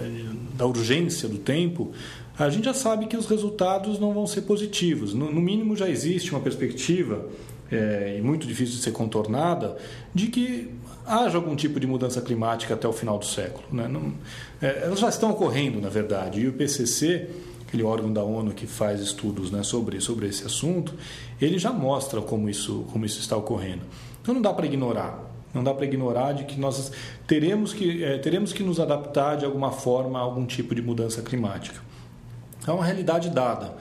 da 0.56 0.66
urgência 0.68 1.28
do 1.28 1.40
tempo, 1.40 1.92
a 2.38 2.52
gente 2.52 2.66
já 2.66 2.74
sabe 2.76 3.08
que 3.08 3.18
os 3.18 3.26
resultados 3.26 3.98
não 3.98 4.14
vão 4.14 4.28
ser 4.28 4.42
positivos. 4.42 5.16
No, 5.16 5.32
no 5.32 5.42
mínimo, 5.42 5.76
já 5.76 5.90
existe 5.90 6.30
uma 6.30 6.40
perspectiva 6.40 7.28
é, 7.72 8.16
e 8.18 8.22
muito 8.22 8.48
difícil 8.48 8.76
de 8.76 8.82
ser 8.82 8.92
contornada, 8.92 9.78
de 10.14 10.28
que 10.28 10.72
haja 11.06 11.38
algum 11.38 11.56
tipo 11.56 11.80
de 11.80 11.88
mudança 11.88 12.22
climática 12.22 12.74
até 12.74 12.88
o 12.88 12.94
final 12.94 13.18
do 13.18 13.26
século. 13.26 13.64
Né? 13.72 13.88
Não, 13.88 14.14
é, 14.62 14.84
elas 14.84 15.00
já 15.00 15.10
estão 15.10 15.32
ocorrendo, 15.32 15.80
na 15.80 15.90
verdade, 15.90 16.42
e 16.42 16.48
o 16.48 16.54
PCC, 16.54 17.30
aquele 17.68 17.84
órgão 17.84 18.12
da 18.12 18.24
ONU 18.24 18.54
que 18.54 18.66
faz 18.66 19.02
estudos 19.02 19.52
né, 19.52 19.64
sobre, 19.64 20.00
sobre 20.02 20.28
esse 20.28 20.46
assunto, 20.46 20.94
ele 21.40 21.60
já 21.60 21.72
mostra 21.72 22.22
como 22.22 22.50
isso, 22.50 22.86
como 22.92 23.06
isso 23.06 23.20
está 23.20 23.36
ocorrendo. 23.38 23.82
Então 24.22 24.34
não 24.34 24.42
dá 24.42 24.54
para 24.54 24.66
ignorar. 24.66 25.24
Não 25.54 25.64
dá 25.64 25.74
para 25.74 25.86
ignorar 25.86 26.34
de 26.34 26.44
que 26.44 26.60
nós 26.60 26.92
teremos 27.26 27.74
que, 27.74 28.04
é, 28.04 28.18
teremos 28.18 28.52
que 28.52 28.62
nos 28.62 28.78
adaptar 28.80 29.38
de 29.38 29.46
alguma 29.46 29.72
forma 29.72 30.20
a 30.20 30.22
algum 30.22 30.46
tipo 30.46 30.76
de 30.76 30.82
mudança 30.82 31.22
climática. 31.22 31.80
É 32.68 32.72
uma 32.72 32.84
realidade 32.84 33.30
dada. 33.30 33.74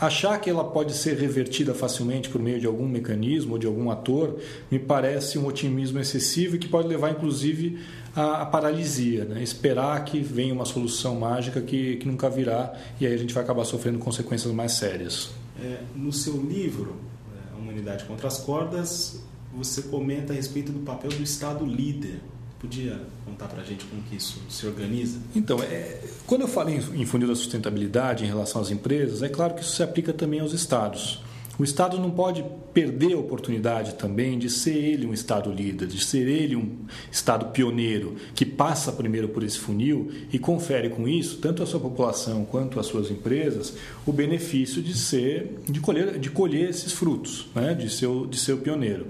Achar 0.00 0.38
que 0.38 0.50
ela 0.50 0.64
pode 0.64 0.92
ser 0.92 1.16
revertida 1.16 1.72
facilmente 1.72 2.28
por 2.28 2.40
meio 2.40 2.60
de 2.60 2.66
algum 2.66 2.86
mecanismo 2.86 3.52
ou 3.52 3.58
de 3.58 3.66
algum 3.66 3.90
ator 3.90 4.38
me 4.70 4.78
parece 4.78 5.38
um 5.38 5.46
otimismo 5.46 5.98
excessivo 5.98 6.56
e 6.56 6.58
que 6.58 6.68
pode 6.68 6.86
levar, 6.86 7.10
inclusive, 7.10 7.78
à, 8.14 8.42
à 8.42 8.46
paralisia. 8.46 9.24
Né? 9.24 9.42
Esperar 9.42 10.04
que 10.04 10.20
venha 10.20 10.52
uma 10.52 10.66
solução 10.66 11.18
mágica 11.18 11.62
que, 11.62 11.96
que 11.96 12.06
nunca 12.06 12.28
virá 12.28 12.74
e 13.00 13.06
aí 13.06 13.14
a 13.14 13.16
gente 13.16 13.32
vai 13.32 13.42
acabar 13.42 13.64
sofrendo 13.64 13.98
consequências 13.98 14.52
mais 14.52 14.72
sérias. 14.72 15.30
É, 15.62 15.78
no 15.94 16.12
seu 16.12 16.36
livro, 16.36 16.96
é, 17.34 17.54
A 17.54 17.56
Humanidade 17.56 18.04
contra 18.04 18.28
as 18.28 18.38
Cordas, 18.38 19.22
você 19.54 19.82
comenta 19.82 20.34
a 20.34 20.36
respeito 20.36 20.70
do 20.70 20.80
papel 20.80 21.10
do 21.10 21.22
Estado 21.22 21.64
líder 21.64 22.20
Podia 22.66 23.00
contar 23.24 23.46
para 23.46 23.62
a 23.62 23.64
gente 23.64 23.84
como 23.84 24.02
que 24.02 24.16
isso 24.16 24.40
se 24.48 24.66
organiza? 24.66 25.20
Então, 25.36 25.62
é, 25.62 26.00
quando 26.26 26.40
eu 26.40 26.48
falo 26.48 26.68
em, 26.70 27.06
funil 27.06 27.28
da 27.28 27.36
sustentabilidade 27.36 28.24
em 28.24 28.26
relação 28.26 28.60
às 28.60 28.72
empresas, 28.72 29.22
é 29.22 29.28
claro 29.28 29.54
que 29.54 29.60
isso 29.60 29.76
se 29.76 29.84
aplica 29.84 30.12
também 30.12 30.40
aos 30.40 30.52
estados. 30.52 31.22
O 31.60 31.62
Estado 31.62 31.96
não 31.96 32.10
pode 32.10 32.44
perder 32.74 33.14
a 33.14 33.18
oportunidade 33.18 33.94
também 33.94 34.36
de 34.36 34.50
ser 34.50 34.74
ele 34.74 35.06
um 35.06 35.14
Estado 35.14 35.48
líder, 35.52 35.86
de 35.86 36.04
ser 36.04 36.26
ele 36.26 36.56
um 36.56 36.76
Estado 37.10 37.46
pioneiro, 37.52 38.16
que 38.34 38.44
passa 38.44 38.90
primeiro 38.90 39.28
por 39.28 39.44
esse 39.44 39.58
funil 39.60 40.10
e 40.32 40.38
confere 40.38 40.90
com 40.90 41.06
isso, 41.06 41.38
tanto 41.38 41.62
à 41.62 41.66
sua 41.66 41.78
população 41.78 42.44
quanto 42.44 42.80
às 42.80 42.86
suas 42.86 43.12
empresas, 43.12 43.74
o 44.04 44.12
benefício 44.12 44.82
de 44.82 44.92
ser, 44.92 45.60
de 45.68 45.78
colher, 45.78 46.18
de 46.18 46.30
colher 46.30 46.68
esses 46.68 46.92
frutos, 46.92 47.46
né? 47.54 47.74
de, 47.74 47.88
ser, 47.88 48.08
de 48.28 48.36
ser 48.36 48.54
o 48.54 48.58
pioneiro. 48.58 49.06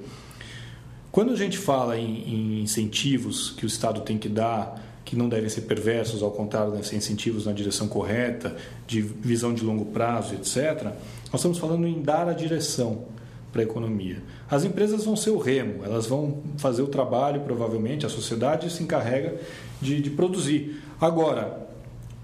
Quando 1.16 1.32
a 1.32 1.36
gente 1.36 1.56
fala 1.56 1.96
em, 1.96 2.28
em 2.28 2.60
incentivos 2.60 3.50
que 3.52 3.64
o 3.64 3.66
Estado 3.66 4.02
tem 4.02 4.18
que 4.18 4.28
dar 4.28 5.00
que 5.02 5.16
não 5.16 5.30
devem 5.30 5.48
ser 5.48 5.62
perversos, 5.62 6.22
ao 6.22 6.30
contrário, 6.30 6.72
devem 6.72 6.84
ser 6.84 6.96
incentivos 6.96 7.46
na 7.46 7.52
direção 7.52 7.88
correta, 7.88 8.54
de 8.86 9.00
visão 9.00 9.54
de 9.54 9.64
longo 9.64 9.86
prazo, 9.86 10.34
etc. 10.34 10.92
Nós 11.32 11.36
estamos 11.36 11.56
falando 11.56 11.86
em 11.86 12.02
dar 12.02 12.28
a 12.28 12.34
direção 12.34 13.06
para 13.50 13.62
a 13.62 13.64
economia. 13.64 14.22
As 14.50 14.62
empresas 14.64 15.06
vão 15.06 15.16
ser 15.16 15.30
o 15.30 15.38
remo, 15.38 15.82
elas 15.86 16.06
vão 16.06 16.42
fazer 16.58 16.82
o 16.82 16.86
trabalho, 16.86 17.40
provavelmente, 17.40 18.04
a 18.04 18.10
sociedade 18.10 18.70
se 18.70 18.82
encarrega 18.82 19.40
de, 19.80 20.02
de 20.02 20.10
produzir. 20.10 20.82
Agora, 21.00 21.66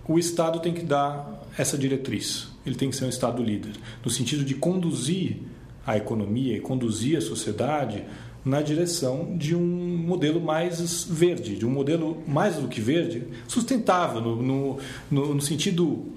o 0.06 0.18
Estado 0.18 0.60
tem 0.60 0.74
que 0.74 0.84
dar 0.84 1.42
essa 1.56 1.78
diretriz, 1.78 2.48
ele 2.66 2.74
tem 2.74 2.90
que 2.90 2.96
ser 2.96 3.06
um 3.06 3.08
Estado 3.08 3.42
líder, 3.42 3.72
no 4.04 4.10
sentido 4.10 4.44
de 4.44 4.54
conduzir 4.54 5.38
a 5.86 5.96
economia 5.96 6.58
e 6.58 6.60
conduzir 6.60 7.16
a 7.16 7.22
sociedade 7.22 8.04
na 8.44 8.60
direção 8.60 9.36
de 9.36 9.54
um 9.54 9.96
modelo 9.96 10.40
mais 10.40 11.04
verde, 11.04 11.56
de 11.56 11.66
um 11.66 11.70
modelo 11.70 12.22
mais 12.26 12.56
do 12.56 12.68
que 12.68 12.80
verde, 12.80 13.26
sustentável, 13.46 14.20
no, 14.20 14.42
no, 14.42 14.78
no, 15.10 15.34
no 15.34 15.40
sentido 15.40 16.12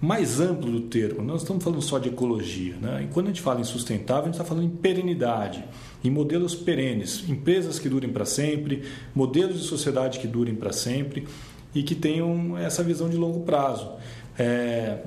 mais 0.00 0.40
amplo 0.40 0.70
do 0.70 0.80
termo. 0.82 1.22
Nós 1.22 1.42
estamos 1.42 1.62
falando 1.62 1.82
só 1.82 1.98
de 1.98 2.08
ecologia. 2.08 2.74
Né? 2.80 3.04
E 3.04 3.12
quando 3.12 3.26
a 3.26 3.28
gente 3.28 3.42
fala 3.42 3.60
em 3.60 3.64
sustentável, 3.64 4.22
a 4.22 4.26
gente 4.26 4.34
está 4.34 4.44
falando 4.44 4.64
em 4.64 4.70
perenidade, 4.70 5.64
em 6.02 6.10
modelos 6.10 6.54
perenes, 6.54 7.28
empresas 7.28 7.78
que 7.78 7.88
durem 7.88 8.10
para 8.10 8.24
sempre, 8.24 8.82
modelos 9.14 9.60
de 9.60 9.66
sociedade 9.66 10.18
que 10.18 10.26
durem 10.26 10.54
para 10.54 10.72
sempre 10.72 11.26
e 11.74 11.82
que 11.82 11.94
tenham 11.94 12.56
essa 12.56 12.82
visão 12.82 13.08
de 13.08 13.16
longo 13.16 13.40
prazo. 13.40 13.90
É, 14.38 14.98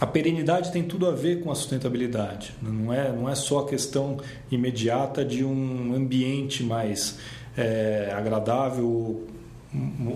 a 0.00 0.06
perenidade 0.06 0.72
tem 0.72 0.82
tudo 0.82 1.06
a 1.06 1.12
ver 1.12 1.40
com 1.40 1.50
a 1.50 1.54
sustentabilidade. 1.54 2.52
Não 2.60 2.92
é, 2.92 3.12
não 3.12 3.28
é 3.28 3.34
só 3.34 3.60
a 3.60 3.66
questão 3.66 4.18
imediata 4.50 5.24
de 5.24 5.44
um 5.44 5.94
ambiente 5.94 6.62
mais 6.64 7.18
é, 7.56 8.12
agradável 8.14 9.24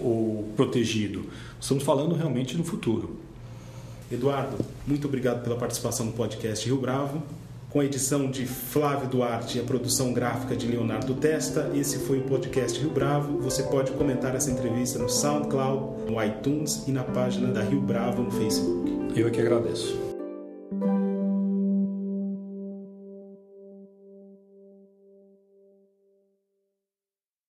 ou, 0.02 0.48
protegido. 0.56 1.26
Estamos 1.60 1.84
falando 1.84 2.14
realmente 2.14 2.56
no 2.56 2.64
futuro. 2.64 3.18
Eduardo, 4.10 4.56
muito 4.86 5.06
obrigado 5.06 5.42
pela 5.44 5.56
participação 5.56 6.06
no 6.06 6.12
podcast 6.12 6.66
Rio 6.66 6.80
Bravo. 6.80 7.22
Com 7.70 7.80
a 7.80 7.84
edição 7.84 8.30
de 8.30 8.46
Flávio 8.46 9.08
Duarte 9.08 9.58
e 9.58 9.60
a 9.60 9.64
produção 9.64 10.14
gráfica 10.14 10.56
de 10.56 10.66
Leonardo 10.66 11.14
Testa, 11.14 11.70
esse 11.74 11.98
foi 11.98 12.18
o 12.18 12.22
podcast 12.22 12.80
Rio 12.80 12.90
Bravo. 12.90 13.38
Você 13.40 13.62
pode 13.64 13.92
comentar 13.92 14.34
essa 14.34 14.50
entrevista 14.50 14.98
no 14.98 15.08
SoundCloud, 15.08 16.10
no 16.10 16.24
iTunes 16.24 16.84
e 16.88 16.92
na 16.92 17.04
página 17.04 17.52
da 17.52 17.62
Rio 17.62 17.82
Bravo 17.82 18.22
no 18.22 18.30
Facebook. 18.30 18.97
Eu 19.18 19.26
é 19.26 19.30
que 19.32 19.40
agradeço. 19.40 20.07